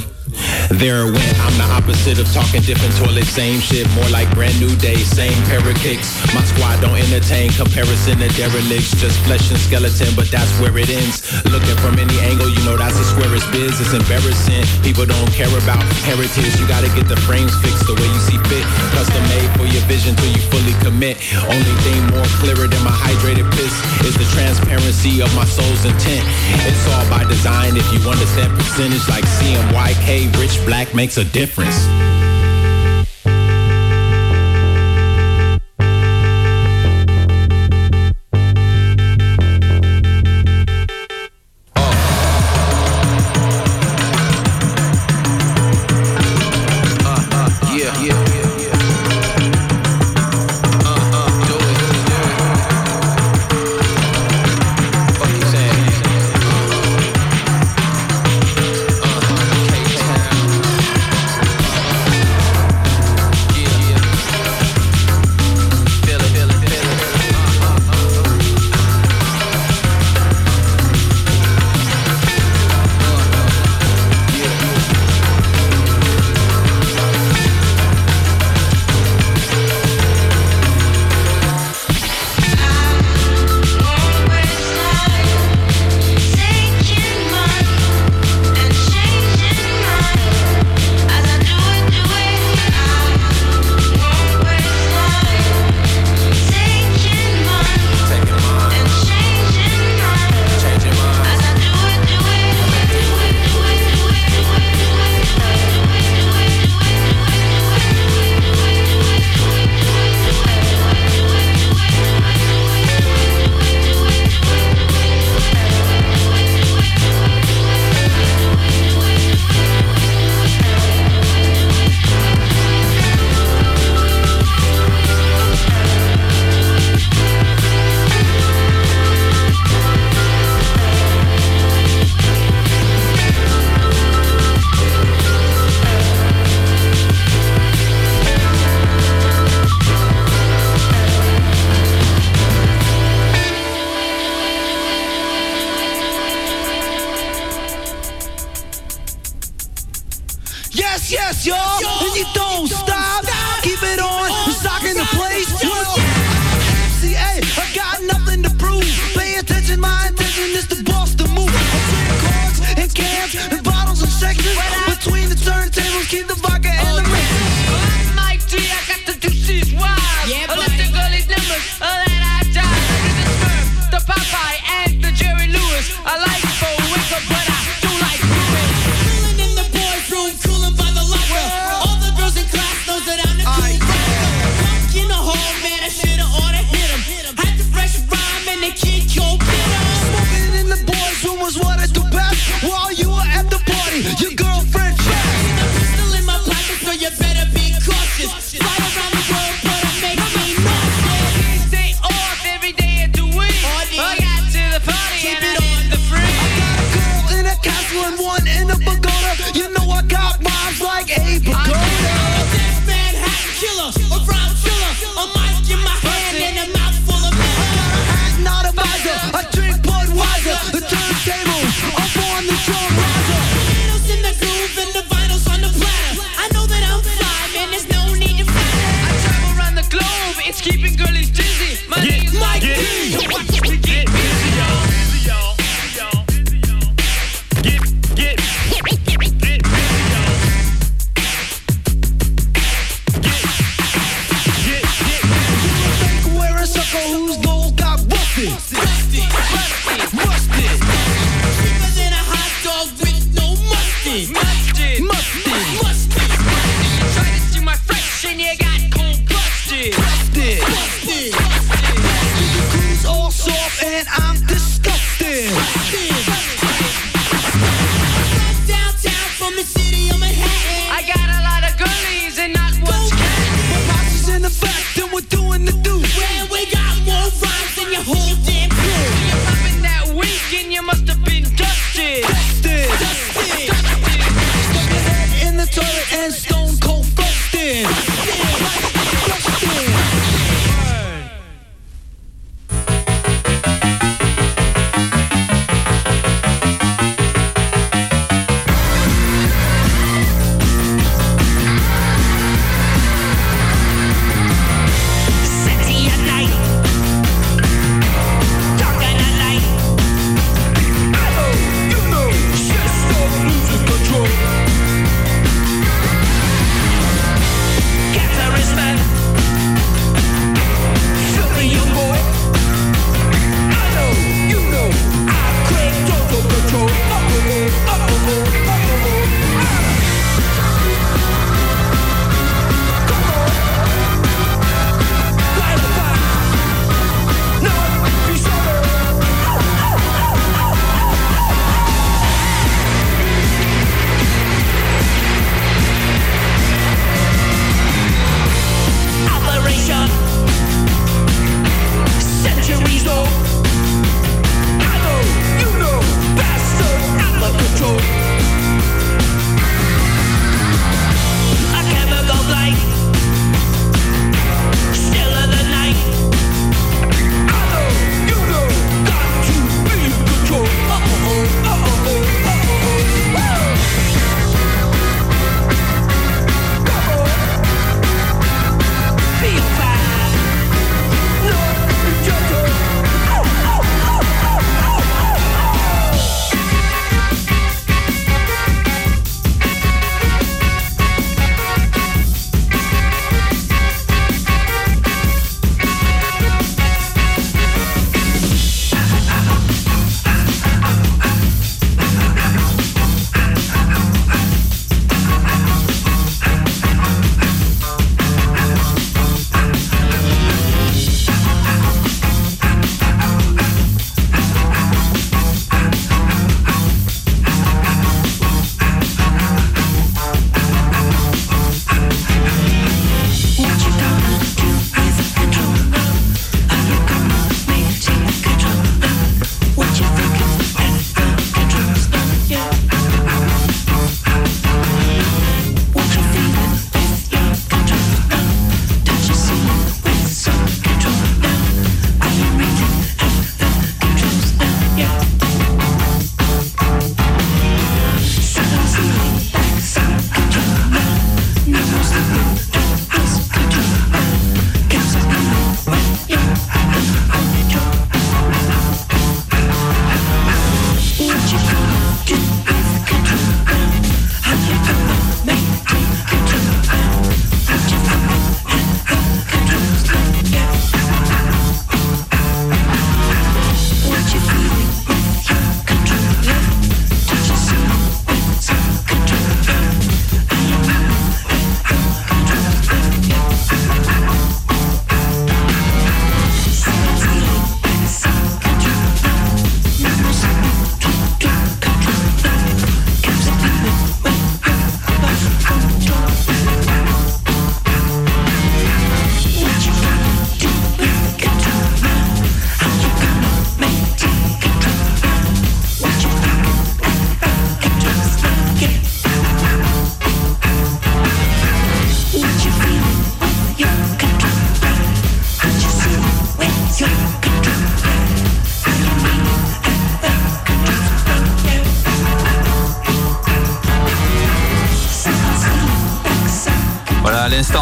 there 0.70 1.08
it 1.08 1.12
went, 1.12 1.36
I'm 1.44 1.56
the 1.58 1.68
opposite 1.76 2.20
of 2.20 2.28
talking 2.32 2.62
different 2.62 2.96
toilets, 2.96 3.30
same 3.30 3.60
shit, 3.60 3.90
more 3.96 4.08
like 4.10 4.30
brand 4.34 4.60
new 4.60 4.72
day, 4.78 4.96
same 4.96 5.36
pair 5.52 5.60
of 5.60 5.76
kicks. 5.84 6.16
My 6.34 6.44
squad 6.44 6.80
don't 6.82 6.98
entertain 6.98 7.52
comparison 7.52 8.20
to 8.20 8.30
derelicts, 8.36 8.96
just 8.96 9.20
flesh 9.28 9.50
and 9.52 9.60
skeleton, 9.60 10.16
but 10.16 10.30
that's 10.32 10.52
where 10.60 10.76
it 10.78 10.90
ends. 10.90 11.24
Looking 11.46 11.78
from 11.84 12.00
any 12.00 12.18
angle, 12.24 12.48
you 12.50 12.62
know 12.64 12.78
that's 12.78 12.98
the 12.98 13.06
squarest 13.06 13.50
biz. 13.52 13.80
It's 13.82 13.94
embarrassing. 13.94 14.64
People 14.84 15.06
don't 15.06 15.32
care 15.36 15.52
about 15.52 15.84
heritage. 16.08 16.54
You 16.60 16.68
gotta 16.68 16.90
get 16.96 17.08
the 17.08 17.20
frames 17.28 17.54
fixed 17.62 17.86
the 17.86 17.96
way 17.96 18.08
you 18.08 18.22
see 18.24 18.40
fit. 18.48 18.66
Custom 18.96 19.24
made 19.34 19.50
for 19.60 19.68
your 19.68 19.84
vision 19.90 20.16
till 20.16 20.32
you 20.32 20.42
fully 20.48 20.76
commit. 20.80 21.20
Only 21.46 21.76
thing 21.84 22.00
more 22.14 22.28
clearer 22.40 22.68
than 22.68 22.82
my 22.84 22.94
hydrated 22.94 23.50
piss 23.58 23.74
is 24.08 24.16
the 24.16 24.28
transparency 24.32 25.22
of 25.22 25.30
my 25.36 25.46
soul's 25.46 25.84
intent. 25.86 26.24
It's 26.68 26.86
all 26.94 27.06
by 27.10 27.28
design 27.28 27.76
if 27.76 27.88
you 27.92 28.00
understand 28.08 28.54
percentage 28.56 29.06
like 29.10 29.26
CMYK, 29.26 30.32
rich 30.40 30.53
black 30.66 30.94
makes 30.94 31.18
a 31.18 31.24
difference. 31.24 32.23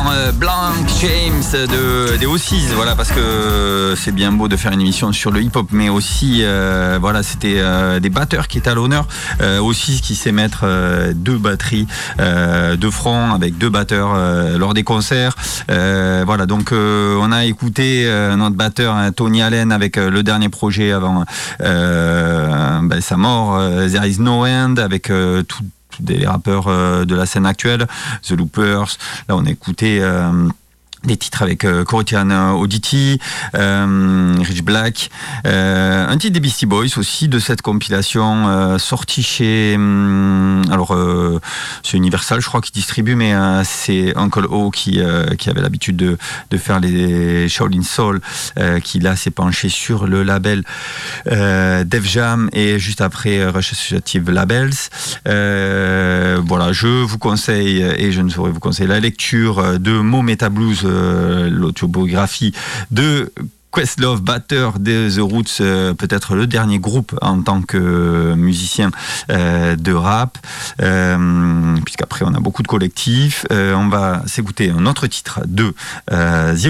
Euh, 0.09 0.31
Blanc 0.31 0.71
James 1.01 1.67
de, 1.67 2.17
des 2.17 2.25
O6, 2.25 2.73
voilà, 2.75 2.95
parce 2.95 3.11
que 3.11 3.93
c'est 3.95 4.11
bien 4.11 4.31
beau 4.31 4.47
de 4.47 4.55
faire 4.55 4.71
une 4.71 4.81
émission 4.81 5.11
sur 5.11 5.31
le 5.31 5.41
hip-hop, 5.41 5.67
mais 5.71 5.89
aussi, 5.89 6.39
euh, 6.41 6.97
voilà, 6.99 7.23
c'était 7.23 7.57
euh, 7.57 7.99
des 7.99 8.09
batteurs 8.09 8.47
qui 8.47 8.57
étaient 8.57 8.69
à 8.69 8.75
l'honneur. 8.75 9.05
O6 9.39 10.01
qui 10.01 10.15
sait 10.15 10.31
mettre 10.31 10.65
deux 11.13 11.37
batteries 11.37 11.87
de 12.19 12.89
front 12.89 13.33
avec 13.33 13.57
deux 13.57 13.69
batteurs 13.69 14.15
lors 14.57 14.73
des 14.73 14.83
concerts. 14.83 15.35
voilà, 15.67 16.45
donc 16.45 16.71
on 16.71 17.31
a 17.31 17.45
écouté 17.45 18.09
notre 18.37 18.55
batteur 18.55 18.95
hein, 18.95 19.11
Tony 19.11 19.41
Allen 19.41 19.71
avec 19.71 19.97
le 19.97 20.23
dernier 20.23 20.49
projet 20.49 20.91
avant 20.91 21.25
ben, 21.59 23.01
sa 23.01 23.17
mort, 23.17 23.59
There 23.89 24.07
is 24.07 24.19
no 24.19 24.45
end, 24.45 24.75
avec 24.77 25.11
tout 25.47 25.63
des, 26.01 26.25
rappeurs 26.25 26.67
euh, 26.67 27.05
de 27.05 27.15
la 27.15 27.25
scène 27.25 27.45
actuelle, 27.45 27.87
The 28.23 28.31
Loopers. 28.31 28.97
Là, 29.27 29.35
on 29.35 29.45
a 29.45 29.49
écouté. 29.49 29.99
Euh, 30.01 30.47
des 31.03 31.17
titres 31.17 31.41
avec 31.41 31.65
euh, 31.65 31.83
Corotian 31.83 32.29
Auditi, 32.53 33.19
euh, 33.55 34.35
Rich 34.39 34.63
Black, 34.63 35.09
euh, 35.47 36.07
un 36.07 36.17
titre 36.17 36.33
des 36.33 36.39
Beastie 36.39 36.65
Boys 36.65 36.97
aussi 36.97 37.27
de 37.27 37.39
cette 37.39 37.61
compilation 37.61 38.47
euh, 38.47 38.77
sortie 38.77 39.23
chez 39.23 39.73
hum, 39.75 40.61
alors 40.71 40.95
c'est 41.83 41.97
Universal 41.97 42.41
je 42.41 42.47
crois 42.47 42.61
qui 42.61 42.71
distribue 42.71 43.15
mais 43.15 43.33
c'est 43.63 44.15
Uncle 44.17 44.45
O 44.49 44.69
qui 44.69 44.99
qui 45.37 45.49
avait 45.49 45.61
l'habitude 45.61 45.95
de, 45.95 46.17
de 46.49 46.57
faire 46.57 46.79
les 46.79 47.47
Shaolin 47.49 47.83
Soul 47.83 48.21
qui 48.83 48.99
là 48.99 49.15
s'est 49.15 49.31
penché 49.31 49.69
sur 49.69 50.07
le 50.07 50.23
label 50.23 50.63
Def 51.25 52.05
Jam 52.05 52.49
et 52.53 52.79
juste 52.79 53.01
après 53.01 53.45
Rush 53.45 53.73
Associative 53.73 54.29
Labels. 54.29 54.73
Voilà 55.25 56.73
je 56.73 57.03
vous 57.03 57.17
conseille 57.17 57.81
et 57.81 58.11
je 58.11 58.21
ne 58.21 58.29
saurais 58.29 58.51
vous 58.51 58.59
conseiller 58.59 58.89
la 58.89 58.99
lecture 58.99 59.79
de 59.79 59.91
Mo 59.99 60.21
Meta 60.21 60.49
Blues 60.49 60.85
l'autobiographie 61.49 62.53
de 62.91 63.31
Questlove, 63.71 64.21
batteur 64.21 64.79
des 64.79 65.15
The 65.15 65.19
Roots, 65.19 65.61
euh, 65.61 65.93
peut-être 65.93 66.35
le 66.35 66.45
dernier 66.47 66.77
groupe 66.79 67.17
en 67.21 67.41
tant 67.41 67.61
que 67.61 68.33
musicien 68.35 68.91
euh, 69.29 69.75
de 69.75 69.93
rap, 69.93 70.37
euh, 70.81 71.77
puisqu'après 71.85 72.25
on 72.25 72.33
a 72.33 72.39
beaucoup 72.39 72.63
de 72.63 72.67
collectifs. 72.67 73.45
Euh, 73.51 73.73
on 73.75 73.87
va 73.87 74.23
s'écouter 74.27 74.71
un 74.71 74.85
autre 74.85 75.07
titre 75.07 75.41
de 75.47 75.73
euh, 76.11 76.55
The 76.55 76.67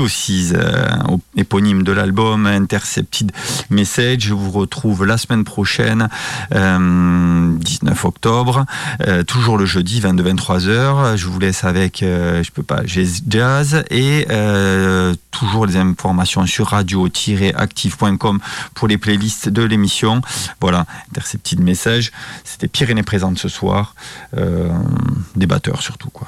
euh, 0.54 0.88
au- 1.10 1.20
éponyme 1.36 1.84
de 1.84 1.92
l'album 1.92 2.46
Intercepted 2.46 3.32
Message. 3.70 4.22
Je 4.22 4.34
vous 4.34 4.52
retrouve 4.52 5.06
la 5.06 5.18
semaine 5.18 5.44
prochaine, 5.44 6.08
euh, 6.54 7.56
19 7.58 8.06
octobre, 8.06 8.66
euh, 9.08 9.24
toujours 9.24 9.58
le 9.58 9.66
jeudi 9.66 10.00
22-23h. 10.02 11.18
Je 11.18 11.28
vous 11.28 11.40
laisse 11.40 11.64
avec, 11.64 12.04
euh, 12.04 12.44
je 12.44 12.52
peux 12.52 12.64
pas, 12.64 12.82
Jazz 12.86 13.84
et 13.90 14.28
euh, 14.30 15.14
toujours 15.32 15.66
les 15.66 15.78
informations 15.78 16.46
sur 16.46 16.74
radio-active.com 16.96 18.40
pour 18.74 18.88
les 18.88 18.98
playlists 18.98 19.50
de 19.50 19.64
l'émission. 19.64 20.22
Voilà, 20.60 20.86
Intercepted 21.10 21.60
Message. 21.60 22.12
C'était 22.44 22.68
Pyrénées 22.68 23.04
présente 23.04 23.38
ce 23.38 23.50
soir, 23.50 23.96
euh, 24.38 24.70
des 25.36 25.48
batteurs 25.48 25.82
surtout 25.82 26.10
quoi. 26.10 26.28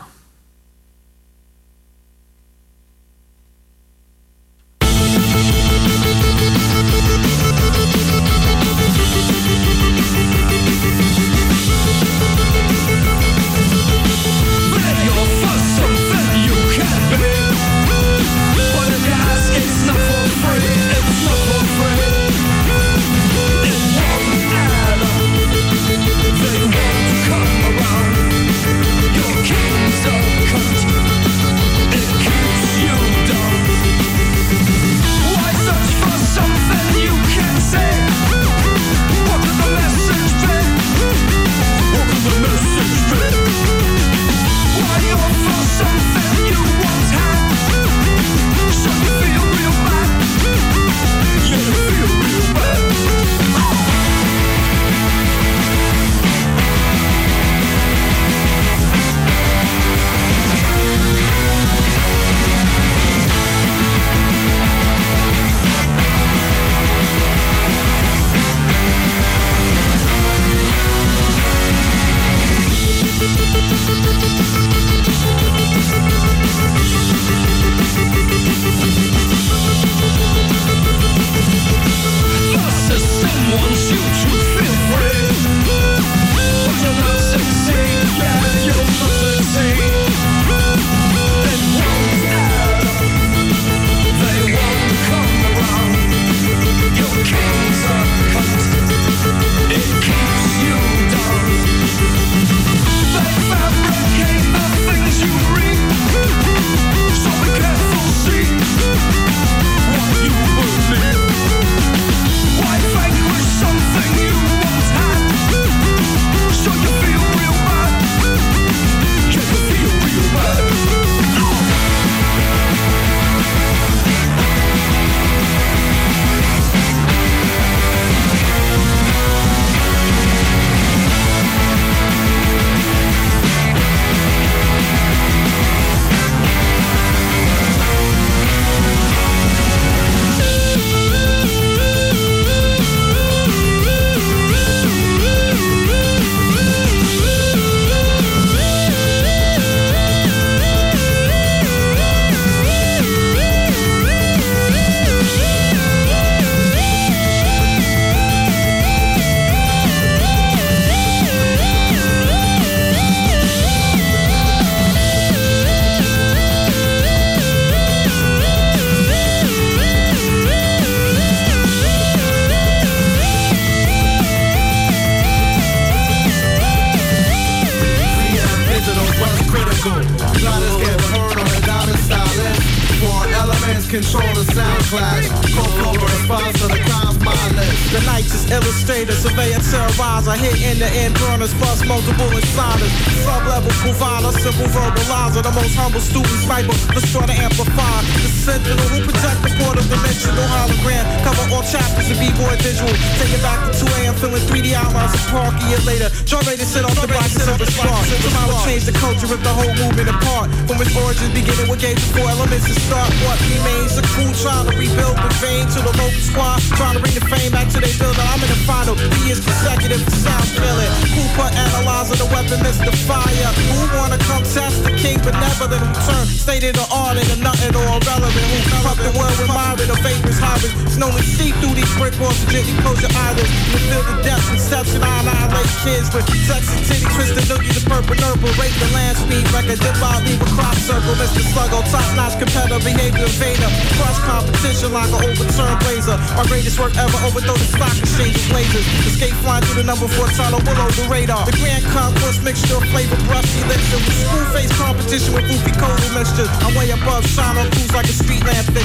Trying 214.41 214.65
to 214.69 214.73
rebuild 214.77 215.17
the 215.17 215.29
vein 215.41 215.65
to 215.69 215.79
the 215.81 215.93
local 215.93 216.23
squad. 216.23 216.59
Trying 216.79 216.97
to 216.97 217.01
bring 217.01 217.13
the 217.13 217.25
fame 217.29 217.51
back 217.51 217.69
to 217.73 217.79
their 217.79 217.93
building. 218.01 218.25
I'm 218.33 218.41
in 218.41 218.49
the 218.49 218.59
final. 218.65 218.95
Three 218.95 219.29
years 219.29 219.41
consecutive, 219.43 220.01
the 220.01 220.13
sound 220.13 220.47
killing. 220.57 220.91
Cooper 221.13 221.49
analyzer, 221.53 222.17
the 222.17 222.29
weapon, 222.33 222.59
Mr. 222.65 222.89
Fire. 223.05 223.51
Who 223.77 223.85
wanna 223.97 224.17
come 224.25 224.43
test 224.43 224.83
the 224.83 224.93
king 224.97 225.21
benevolent 225.21 225.81
who 225.81 225.91
turn 226.07 226.25
state 226.27 226.63
of 226.65 226.73
the 226.73 226.87
art 226.89 227.17
into 227.17 227.37
nothing 227.41 227.75
or 227.75 227.85
irrelevant? 227.85 228.45
Who 228.49 228.59
pump 228.81 228.99
the 228.99 229.13
word 229.13 229.35
with 229.37 229.51
Myra, 229.51 229.83
the 229.85 229.97
vapor's 230.01 230.39
hybrid. 230.39 230.73
It's 230.87 230.97
known 230.97 231.13
to 231.13 231.23
see 231.23 231.51
through 231.61 231.75
these 231.77 231.93
brick 231.99 232.15
walls 232.17 232.37
to 232.41 232.45
gently 232.49 232.75
close 232.81 233.01
your 233.01 233.13
eyelids. 233.13 233.51
You 233.69 233.79
feel 233.89 234.03
the 234.03 234.17
depth, 234.23 234.47
conception, 234.49 235.03
I 235.03 235.13
annihilate 235.21 235.73
kids 235.85 236.07
with 236.13 236.25
sex 236.47 236.69
and 236.73 236.81
titty, 236.87 237.07
twisted 237.13 237.45
noogie, 237.49 237.73
the 237.75 237.83
purple 237.85 238.17
nurple, 238.17 238.51
rate 238.57 238.75
the 238.81 238.89
land 238.95 239.17
speed, 239.17 239.45
record, 239.53 239.79
dip 239.79 239.97
out, 240.01 240.23
leave 240.25 240.41
a 240.41 240.49
crop 240.55 240.75
circle, 240.79 241.15
Mr. 241.19 241.43
Sluggo, 241.51 241.83
top 241.91 242.07
notch 242.15 242.35
competitor, 242.39 242.79
behavior 242.81 243.25
invader, 243.25 243.69
crush 243.97 244.19
competition 244.23 244.91
like 244.95 245.11
an 245.11 245.21
overturned 245.21 245.79
blazer. 245.83 246.17
Our 246.39 246.47
greatest 246.47 246.79
work 246.79 246.95
ever, 246.95 247.17
overthrow 247.27 247.57
the 247.59 247.69
stock 247.69 247.95
exchange 247.99 248.35
of 248.39 248.45
blazers. 248.49 248.85
Escape 249.07 249.35
flying 249.43 249.63
through 249.67 249.83
the 249.83 249.87
number 249.87 250.07
four 250.07 250.27
tunnel 250.33 250.63
below 250.63 250.89
the 250.95 251.05
radar. 251.11 251.45
The 251.45 251.55
grand 251.59 251.83
concourse 251.91 252.39
mixture 252.41 252.79
of 252.79 252.85
flavor, 252.89 253.19
brush, 253.27 253.47
elixir, 253.61 253.99
with 253.99 254.17
school 254.23 254.45
face 254.55 254.73
competition 254.79 255.31
with 255.35 255.45
goofy 255.47 255.73
cola 255.77 256.07
mixtures. 256.15 256.51
I'm 256.63 256.73
way 256.75 256.89
above, 256.91 257.27
shine 257.27 257.57
on 257.57 257.69
cruise 257.71 257.93
like 257.93 258.07
a 258.07 258.15
street 258.15 258.43
lamp, 258.43 258.67
they 258.73 258.83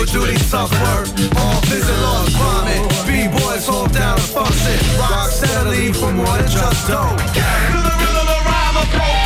Super 0.00 0.06
duty 0.06 0.38
tough 0.48 0.70
work, 0.70 1.08
all 1.36 1.60
visit 1.66 1.98
lost 2.00 2.32
vomit. 2.36 2.80
B-boys 3.06 3.66
hold 3.66 3.92
down 3.92 4.16
the 4.16 4.22
function. 4.22 4.78
Rock 4.98 5.30
steadily 5.30 5.92
for 5.92 6.12
more 6.12 6.38
than 6.38 6.48
just 6.48 6.88
dough. 6.88 7.16
Yo, 7.34 9.19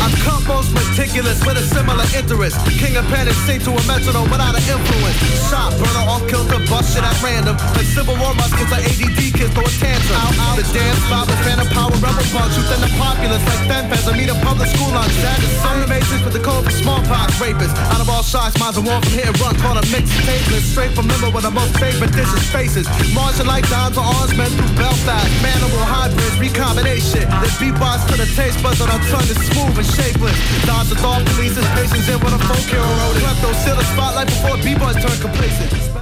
I 0.00 0.08
come 0.24 0.40
meticulous 1.00 1.38
with 1.44 1.56
a 1.56 1.64
similar 1.64 2.04
interest. 2.12 2.56
King 2.76 2.96
of 2.96 3.06
panic, 3.08 3.34
sing 3.46 3.60
to 3.64 3.70
a 3.72 3.82
metronome 3.88 4.28
without 4.28 4.52
an 4.52 4.64
influence. 4.64 5.16
Shot, 5.48 5.72
burner 5.78 6.04
off 6.10 6.24
kilter, 6.28 6.60
bust 6.68 6.92
shit 6.92 7.04
at 7.04 7.16
random. 7.22 7.56
Like 7.76 7.88
Civil 7.88 8.16
War 8.20 8.34
muskets, 8.34 8.70
like 8.70 8.84
ADD 8.84 9.20
kids 9.32 9.52
throw 9.54 9.64
a 9.64 9.72
tantrum. 9.80 10.18
Out, 10.20 10.36
out, 10.44 10.56
the 10.60 10.66
dance, 10.72 11.00
Bible, 11.08 11.36
phantom 11.44 11.68
power, 11.72 11.94
rebel 12.04 12.26
punch. 12.32 12.52
Youth 12.56 12.72
in 12.74 12.80
the 12.84 12.92
populace, 12.98 13.44
like 13.48 13.62
fan 13.68 13.84
fans, 13.88 14.06
I 14.08 14.12
meet 14.16 14.28
a 14.28 14.36
public 14.44 14.68
school 14.74 14.92
lunch. 14.92 15.14
That 15.24 15.38
is 15.40 15.52
some 15.64 15.80
amazing 15.82 16.22
with 16.24 16.34
the 16.34 16.42
code 16.42 16.64
for 16.64 16.74
smallpox 16.74 17.38
rapists. 17.40 17.76
Out 17.94 18.00
of 18.00 18.08
all 18.10 18.22
shots, 18.22 18.58
mine's 18.60 18.76
a 18.76 18.82
one 18.82 19.00
from 19.02 19.14
and 19.20 19.36
run, 19.40 19.54
called 19.62 19.78
a 19.80 19.84
mixed 19.88 20.12
tasteless. 20.26 20.64
Straight 20.68 20.92
from 20.92 21.08
limbo 21.08 21.32
with 21.32 21.44
the 21.44 21.54
most 21.54 21.76
favorite 21.78 22.12
dishes, 22.12 22.44
faces. 22.50 22.86
Marching 23.14 23.46
like 23.46 23.64
dimes 23.68 23.96
or 23.96 24.04
arms, 24.04 24.36
men 24.36 24.50
through 24.52 24.74
Belfast. 24.76 25.30
Manimal 25.40 25.84
hybrids, 25.86 26.36
recombination. 26.36 27.24
This 27.40 27.56
beatbox 27.56 28.04
to 28.10 28.14
the 28.20 28.28
taste 28.36 28.60
buds 28.62 28.80
on 28.80 28.90
our 28.90 29.02
tongue 29.08 29.28
is 29.28 29.40
smooth 29.48 29.76
and 29.80 29.88
shapeless. 30.00 30.38
Dodge 30.66 30.88
the 30.88 30.96
thought 30.96 31.24
police, 31.26 31.54
patience 31.76 32.08
in 32.08 32.18
with 32.20 32.32
a 32.32 32.40
folk 32.48 32.66
hero 32.72 32.82
road. 32.82 33.16
Klepto, 33.20 33.54
still 33.62 33.78
a 33.78 33.84
spotlight 33.92 34.28
before 34.28 34.56
B-boys 34.64 34.96
turn 35.02 35.18
complacent. 35.20 36.00